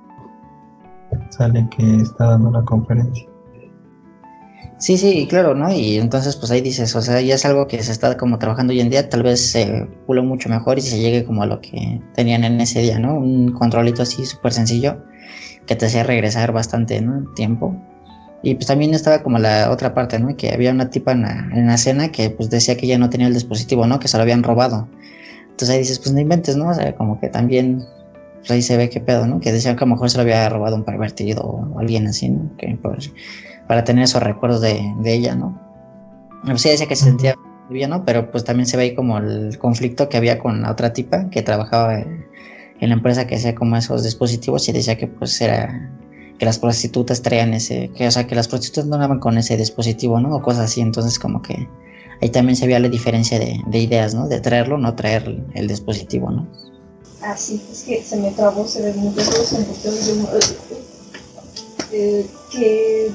sale 1.29 1.67
que 1.75 1.95
está 1.97 2.25
dando 2.25 2.49
una 2.49 2.63
conferencia. 2.63 3.27
Sí, 4.77 4.97
sí, 4.97 5.25
claro, 5.27 5.55
¿no? 5.55 5.71
Y 5.73 5.97
entonces 5.97 6.35
pues 6.35 6.51
ahí 6.51 6.61
dices, 6.61 6.95
o 6.95 7.01
sea, 7.01 7.19
ya 7.21 7.33
es 7.35 7.45
algo 7.45 7.65
que 7.65 7.81
se 7.81 7.91
está 7.91 8.15
como 8.15 8.37
trabajando 8.37 8.73
hoy 8.73 8.79
en 8.79 8.91
día, 8.91 9.09
tal 9.09 9.23
vez 9.23 9.51
se 9.51 9.87
pule 10.05 10.21
mucho 10.21 10.49
mejor 10.49 10.77
y 10.77 10.81
se 10.81 10.99
llegue 10.99 11.25
como 11.25 11.41
a 11.41 11.47
lo 11.47 11.61
que 11.61 11.99
tenían 12.13 12.43
en 12.43 12.61
ese 12.61 12.81
día, 12.81 12.99
¿no? 12.99 13.15
Un 13.15 13.53
controlito 13.53 14.03
así 14.03 14.25
súper 14.25 14.53
sencillo 14.53 15.03
que 15.65 15.75
te 15.75 15.87
hacía 15.87 16.03
regresar 16.03 16.51
bastante, 16.51 17.01
¿no? 17.01 17.25
Tiempo 17.33 17.75
y 18.43 18.55
pues 18.55 18.67
también 18.67 18.93
estaba 18.93 19.23
como 19.23 19.39
la 19.39 19.71
otra 19.71 19.93
parte, 19.93 20.19
¿no? 20.19 20.35
Que 20.35 20.53
había 20.53 20.71
una 20.71 20.89
tipa 20.89 21.11
en 21.11 21.23
la, 21.23 21.49
en 21.53 21.67
la 21.67 21.77
cena 21.77 22.11
que 22.11 22.29
pues 22.29 22.49
decía 22.49 22.77
que 22.77 22.87
ya 22.87 22.97
no 22.97 23.09
tenía 23.09 23.27
el 23.27 23.33
dispositivo, 23.33 23.87
¿no? 23.87 23.99
Que 23.99 24.07
se 24.07 24.17
lo 24.17 24.23
habían 24.23 24.43
robado. 24.43 24.87
Entonces 25.43 25.69
ahí 25.69 25.79
dices, 25.79 25.99
pues 25.99 26.13
no 26.13 26.19
inventes, 26.19 26.55
¿no? 26.55 26.69
O 26.69 26.73
sea, 26.73 26.95
como 26.95 27.19
que 27.19 27.29
también, 27.29 27.83
pues 28.39 28.51
ahí 28.51 28.61
se 28.61 28.77
ve 28.77 28.89
qué 28.89 28.99
pedo, 28.99 29.25
¿no? 29.25 29.39
Que 29.39 29.51
decían 29.51 29.75
que 29.75 29.83
a 29.83 29.87
lo 29.87 29.93
mejor 29.93 30.09
se 30.09 30.17
lo 30.17 30.21
había 30.21 30.47
robado 30.49 30.75
un 30.75 30.83
pervertido 30.83 31.41
o 31.41 31.79
alguien 31.79 32.07
así, 32.07 32.29
¿no? 32.29 32.55
Que 32.57 32.77
pues, 32.81 33.11
para 33.67 33.83
tener 33.83 34.03
esos 34.03 34.21
recuerdos 34.21 34.61
de, 34.61 34.81
de 35.01 35.13
ella, 35.13 35.35
¿no? 35.35 35.59
Pues 36.45 36.61
sí 36.61 36.69
decía 36.69 36.87
que 36.87 36.95
se 36.95 37.05
sentía 37.05 37.35
¿no? 37.87 38.05
Pero 38.05 38.31
pues 38.31 38.43
también 38.43 38.65
se 38.65 38.77
ve 38.77 38.83
ahí 38.83 38.95
como 38.95 39.17
el 39.17 39.57
conflicto 39.57 40.09
que 40.09 40.17
había 40.17 40.39
con 40.39 40.61
la 40.61 40.71
otra 40.71 40.93
tipa 40.93 41.29
que 41.29 41.41
trabajaba 41.41 41.99
en, 41.99 42.25
la 42.79 42.93
empresa 42.93 43.27
que 43.27 43.35
hacía 43.35 43.55
como 43.55 43.75
esos 43.75 44.03
dispositivos 44.03 44.67
y 44.69 44.71
decía 44.71 44.97
que 44.97 45.07
pues 45.07 45.39
era 45.41 45.91
que 46.37 46.45
las 46.45 46.59
prostitutas 46.59 47.21
traían 47.21 47.53
ese, 47.53 47.89
que 47.95 48.07
o 48.07 48.11
sea 48.11 48.27
que 48.27 48.35
las 48.35 48.47
prostitutas 48.47 48.85
no 48.85 48.95
andaban 48.95 49.19
con 49.19 49.37
ese 49.37 49.57
dispositivo, 49.57 50.19
¿no? 50.19 50.35
O 50.35 50.41
cosas 50.41 50.65
así, 50.65 50.81
entonces 50.81 51.17
como 51.17 51.41
que 51.41 51.67
ahí 52.21 52.29
también 52.29 52.55
se 52.55 52.65
veía 52.65 52.79
la 52.79 52.89
diferencia 52.89 53.39
de, 53.39 53.79
ideas, 53.79 54.13
¿no? 54.13 54.27
De 54.27 54.39
traerlo 54.39 54.75
o 54.75 54.77
no 54.77 54.95
traer 54.95 55.43
el, 55.53 55.67
dispositivo, 55.67 56.31
¿no? 56.31 56.47
Ah, 57.21 57.35
sí, 57.35 57.61
es 57.71 57.83
que 57.83 58.03
se 58.03 58.15
me 58.17 58.31
trabó, 58.31 58.67
se 58.67 58.81
ve 58.81 58.93
mucho 58.93 59.21
eh, 61.91 62.27
que 62.51 63.11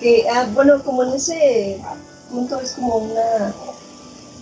que, 0.00 0.28
ah, 0.28 0.48
bueno, 0.52 0.82
como 0.82 1.02
en 1.04 1.14
ese 1.14 1.80
punto 2.30 2.60
es 2.60 2.72
como 2.72 2.96
una, 2.96 3.54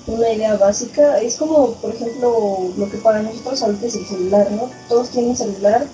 una 0.07 0.31
idea 0.31 0.57
básica, 0.57 1.21
es 1.21 1.37
como, 1.37 1.75
por 1.75 1.95
ejemplo, 1.95 2.73
lo 2.77 2.91
que 2.91 2.99
para 2.99 3.23
nosotros 3.23 3.63
ahorita 3.63 3.87
es 3.87 3.95
el 3.95 4.07
celular, 4.07 4.51
¿no? 4.51 4.71
Todos 4.89 5.11
tienen 5.11 5.37
celular 5.37 5.87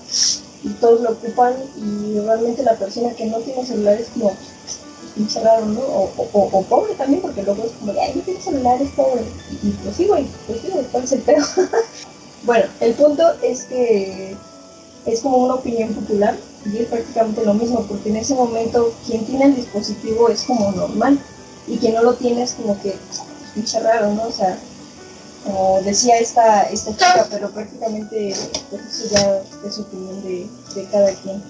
y 0.65 0.69
todos 0.81 1.01
lo 1.01 1.11
ocupan 1.11 1.55
y 1.77 2.19
realmente 2.21 2.63
la 2.63 2.75
persona 2.75 3.13
que 3.13 3.27
no 3.27 3.39
tiene 3.39 3.65
celular 3.65 4.01
es 4.01 4.09
como 4.09 4.33
pinche 5.15 5.41
raro, 5.41 5.67
¿no? 5.67 5.81
O, 5.81 6.11
o, 6.33 6.63
pobre 6.63 6.95
también, 6.95 7.21
porque 7.21 7.43
luego 7.43 7.65
es 7.65 7.73
como, 7.73 7.93
ay, 8.01 8.13
no 8.15 8.23
tiene 8.23 8.41
celular, 8.41 8.81
es 8.81 8.91
pobre. 8.93 9.23
Y, 9.63 9.71
pues 9.71 9.97
sí, 9.97 10.07
güey, 10.07 10.27
pues 10.47 10.61
sí, 10.61 10.69
¿cuál 10.91 11.05
es 11.05 11.13
el 11.13 11.21
pedo? 11.23 11.45
bueno, 12.45 12.67
el 12.81 12.95
punto 12.95 13.23
es 13.43 13.65
que 13.65 14.37
es 15.07 15.21
como 15.21 15.39
una 15.39 15.55
opinión 15.55 15.93
popular 15.93 16.37
y 16.67 16.79
es 16.79 16.89
prácticamente 16.89 17.45
lo 17.45 17.55
mismo, 17.55 17.83
porque 17.83 18.11
en 18.11 18.17
ese 18.17 18.35
momento 18.35 18.93
quien 19.07 19.25
tiene 19.27 19.47
el 19.47 19.57
dispositivo 19.57 20.29
es 20.29 20.43
como 20.43 20.71
normal 20.73 21.19
y 21.67 21.77
quien 21.79 21.95
no 21.95 22.03
lo 22.03 22.15
tiene 22.15 22.43
es 22.43 22.53
como 22.53 22.81
que 22.81 22.95
pinche 23.55 23.81
raro, 23.81 24.15
¿no? 24.15 24.25
O 24.25 24.33
sea, 24.33 24.59
como 25.45 25.81
decía 25.83 26.19
esta, 26.19 26.63
esta 26.65 26.93
chica, 26.93 27.27
pero 27.31 27.51
prácticamente 27.51 28.35
pues 28.71 28.83
eso 28.83 29.15
ya 29.15 29.43
es 29.67 29.79
opinión 29.79 30.23
de, 30.23 30.47
de 30.75 30.85
cada 30.91 31.13
quien. 31.15 31.43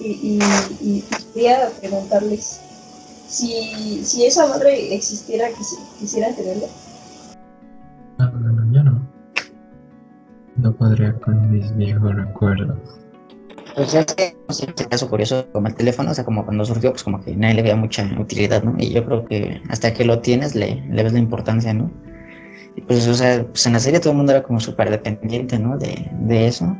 Y, 0.00 0.38
y, 0.80 1.04
quería 1.34 1.70
preguntarles 1.80 2.60
si, 3.26 4.04
si 4.04 4.26
esa 4.26 4.46
madre 4.46 4.94
existiera, 4.94 5.48
quisiera 5.98 6.32
tenerla. 6.34 6.68
No, 8.18 8.30
no, 8.30 8.72
yo 8.72 8.82
no. 8.84 9.08
No 10.56 10.72
podría 10.72 11.12
con 11.20 11.50
mis 11.50 11.74
viejos 11.76 12.14
recuerdos. 12.14 12.78
Pues 13.78 13.92
sé, 13.92 14.04
este 14.48 14.88
caso 14.88 15.08
curioso 15.08 15.46
como 15.52 15.68
el 15.68 15.74
teléfono, 15.76 16.10
o 16.10 16.14
sea, 16.14 16.24
como 16.24 16.44
cuando 16.44 16.64
surgió, 16.64 16.90
pues 16.90 17.04
como 17.04 17.22
que 17.22 17.36
nadie 17.36 17.54
le 17.54 17.62
veía 17.62 17.76
mucha 17.76 18.04
utilidad, 18.18 18.64
¿no? 18.64 18.74
Y 18.76 18.90
yo 18.90 19.04
creo 19.04 19.24
que 19.24 19.62
hasta 19.68 19.94
que 19.94 20.04
lo 20.04 20.18
tienes 20.18 20.56
le, 20.56 20.82
le 20.90 21.02
ves 21.04 21.12
la 21.12 21.20
importancia, 21.20 21.72
¿no? 21.72 21.88
Y 22.74 22.80
pues, 22.80 23.06
o 23.06 23.14
sea, 23.14 23.46
pues 23.46 23.64
en 23.66 23.74
la 23.74 23.78
serie 23.78 24.00
todo 24.00 24.10
el 24.10 24.16
mundo 24.16 24.32
era 24.32 24.42
como 24.42 24.58
súper 24.58 24.90
dependiente, 24.90 25.60
¿no? 25.60 25.78
De, 25.78 26.10
de 26.22 26.48
eso. 26.48 26.76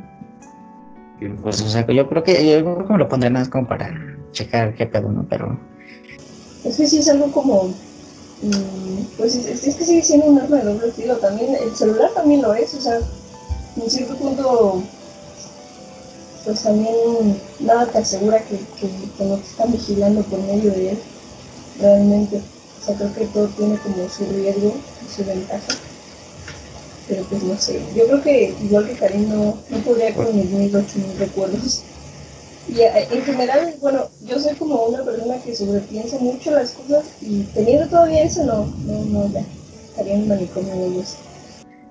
Pues, 1.41 1.61
o 1.61 1.69
sea, 1.69 1.87
yo 1.87 2.09
creo 2.09 2.21
que 2.21 2.33
yo 2.51 2.75
creo 2.75 2.85
que 2.85 2.97
lo 2.97 3.07
pondré 3.07 3.29
nada 3.29 3.45
más 3.45 3.49
como 3.49 3.65
para 3.65 3.93
checar 4.33 4.75
qué 4.75 4.85
pedo, 4.85 5.09
¿no? 5.09 5.25
Pero... 5.29 5.57
Es 6.65 6.75
que 6.75 6.85
sí 6.85 6.97
es 6.97 7.07
algo 7.07 7.31
como... 7.31 7.69
Mm, 8.41 9.03
pues 9.17 9.35
es, 9.35 9.65
es 9.65 9.75
que 9.75 9.85
sigue 9.85 10.01
siendo 10.01 10.25
un 10.25 10.39
arma 10.39 10.57
de 10.57 10.63
doble 10.65 10.91
filo 10.91 11.15
también. 11.15 11.55
El 11.55 11.73
celular 11.73 12.09
también 12.13 12.41
lo 12.41 12.53
es, 12.53 12.73
o 12.73 12.81
sea, 12.81 12.99
en 13.77 13.89
cierto 13.89 14.15
punto 14.15 14.83
pues 16.45 16.63
también 16.63 17.39
nada 17.59 17.85
te 17.87 17.97
asegura 17.97 18.43
que, 18.43 18.59
no 19.23 19.35
te 19.37 19.47
están 19.47 19.71
vigilando 19.71 20.21
por 20.23 20.39
medio 20.39 20.71
de 20.71 20.91
él, 20.91 20.99
realmente. 21.79 22.37
O 22.37 22.85
sea, 22.85 22.95
creo 22.95 23.13
que 23.13 23.25
todo 23.25 23.47
tiene 23.49 23.77
como 23.77 24.09
su 24.09 24.25
riesgo 24.25 24.73
y 25.05 25.13
su 25.13 25.25
ventaja. 25.25 25.73
Pero 27.07 27.23
pues 27.23 27.43
no 27.43 27.57
sé, 27.57 27.81
yo 27.95 28.05
creo 28.05 28.21
que 28.21 28.55
igual 28.61 28.87
que 28.87 28.93
Karim 28.93 29.29
no, 29.29 29.57
no 29.69 29.77
podría 29.79 30.13
con 30.13 30.35
mis 30.35 30.49
mil 30.49 30.75
ocho 30.75 30.99
mil 30.99 31.17
recuerdos. 31.17 31.81
Y 32.67 32.81
eh, 32.81 33.07
en 33.11 33.23
general, 33.23 33.75
bueno, 33.81 34.07
yo 34.25 34.39
soy 34.39 34.55
como 34.55 34.83
una 34.83 35.03
persona 35.03 35.41
que 35.41 35.55
sobrepiensa 35.55 36.19
mucho 36.19 36.51
las 36.51 36.71
cosas 36.71 37.05
y 37.19 37.41
teniendo 37.53 37.87
todavía 37.87 38.23
eso, 38.23 38.43
no, 38.43 38.67
no, 38.85 39.05
no, 39.05 39.33
ya, 39.33 39.43
estaría 39.89 40.13
en 40.13 40.27
manicomio 40.27 40.75
de 40.75 40.99
eso. 40.99 41.15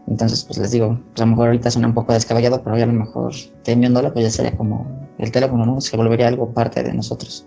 Entonces, 0.08 0.44
pues 0.44 0.58
les 0.58 0.70
digo, 0.70 0.98
pues 1.12 1.20
a 1.20 1.24
lo 1.26 1.32
mejor 1.32 1.46
ahorita 1.48 1.70
suena 1.70 1.88
un 1.88 1.94
poco 1.94 2.12
descabellado, 2.12 2.62
pero 2.62 2.76
ya 2.78 2.84
a 2.84 2.86
lo 2.86 2.94
mejor 2.94 3.32
teniéndolo, 3.62 4.12
pues 4.12 4.24
ya 4.24 4.30
sería 4.30 4.56
como 4.56 5.08
el 5.18 5.30
teléfono, 5.30 5.66
¿no? 5.66 5.80
Se 5.80 5.96
volvería 5.96 6.28
algo 6.28 6.52
parte 6.54 6.82
de 6.82 6.94
nosotros. 6.94 7.46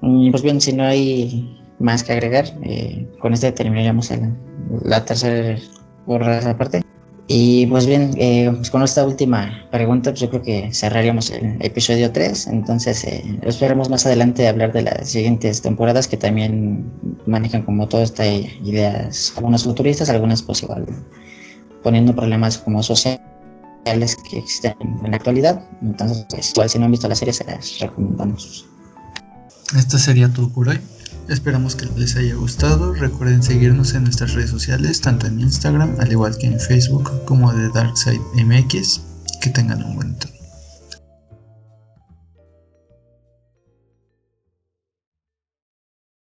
Pues 0.00 0.42
bien, 0.42 0.60
si 0.60 0.72
no 0.72 0.84
hay 0.84 1.58
más 1.78 2.04
que 2.04 2.12
agregar, 2.12 2.44
eh, 2.62 3.08
con 3.20 3.32
este 3.32 3.50
terminaríamos 3.52 4.12
la 4.84 5.04
tercera 5.04 5.58
parte. 6.56 6.82
Y 7.26 7.66
pues 7.66 7.86
bien, 7.86 8.10
eh, 8.18 8.52
pues 8.54 8.70
con 8.70 8.82
esta 8.82 9.04
última 9.06 9.66
pregunta, 9.70 10.10
pues 10.10 10.20
yo 10.20 10.28
creo 10.28 10.42
que 10.42 10.74
cerraríamos 10.74 11.30
el 11.30 11.56
episodio 11.60 12.12
3. 12.12 12.48
Entonces, 12.48 13.02
eh, 13.04 13.24
esperamos 13.42 13.88
más 13.88 14.04
adelante 14.04 14.46
hablar 14.46 14.72
de 14.72 14.82
las 14.82 15.08
siguientes 15.08 15.62
temporadas 15.62 16.06
que 16.06 16.18
también 16.18 16.92
manejan 17.26 17.62
como 17.62 17.88
todas 17.88 18.10
estas 18.10 18.28
ideas, 18.62 19.32
algunas 19.36 19.64
futuristas, 19.64 20.10
algunas 20.10 20.42
pues 20.42 20.62
igual 20.62 20.86
poniendo 21.84 22.14
problemas 22.16 22.58
como 22.58 22.82
sociales 22.82 23.20
que 24.28 24.38
existen 24.38 24.74
en 24.80 25.10
la 25.10 25.16
actualidad. 25.16 25.64
Entonces, 25.82 26.26
pues, 26.28 26.50
igual 26.50 26.68
si 26.68 26.78
no 26.78 26.86
han 26.86 26.90
visto 26.90 27.08
la 27.08 27.14
serie, 27.14 27.32
se 27.32 27.44
las 27.44 27.78
recomendamos. 27.78 28.66
Esto 29.76 29.98
sería 29.98 30.32
todo 30.32 30.48
por 30.48 30.68
hoy. 30.68 30.80
Esperamos 31.28 31.76
que 31.76 31.86
les 31.96 32.16
haya 32.16 32.34
gustado. 32.34 32.92
Recuerden 32.94 33.42
seguirnos 33.42 33.94
en 33.94 34.04
nuestras 34.04 34.34
redes 34.34 34.50
sociales, 34.50 35.00
tanto 35.00 35.26
en 35.26 35.40
Instagram, 35.40 35.96
al 36.00 36.10
igual 36.10 36.36
que 36.36 36.46
en 36.46 36.58
Facebook, 36.58 37.24
como 37.24 37.52
de 37.52 37.68
DarkSide 37.70 38.20
MX. 38.44 39.00
Que 39.40 39.50
tengan 39.50 39.82
un 39.84 39.96
buen 39.96 40.18
día. 40.18 40.33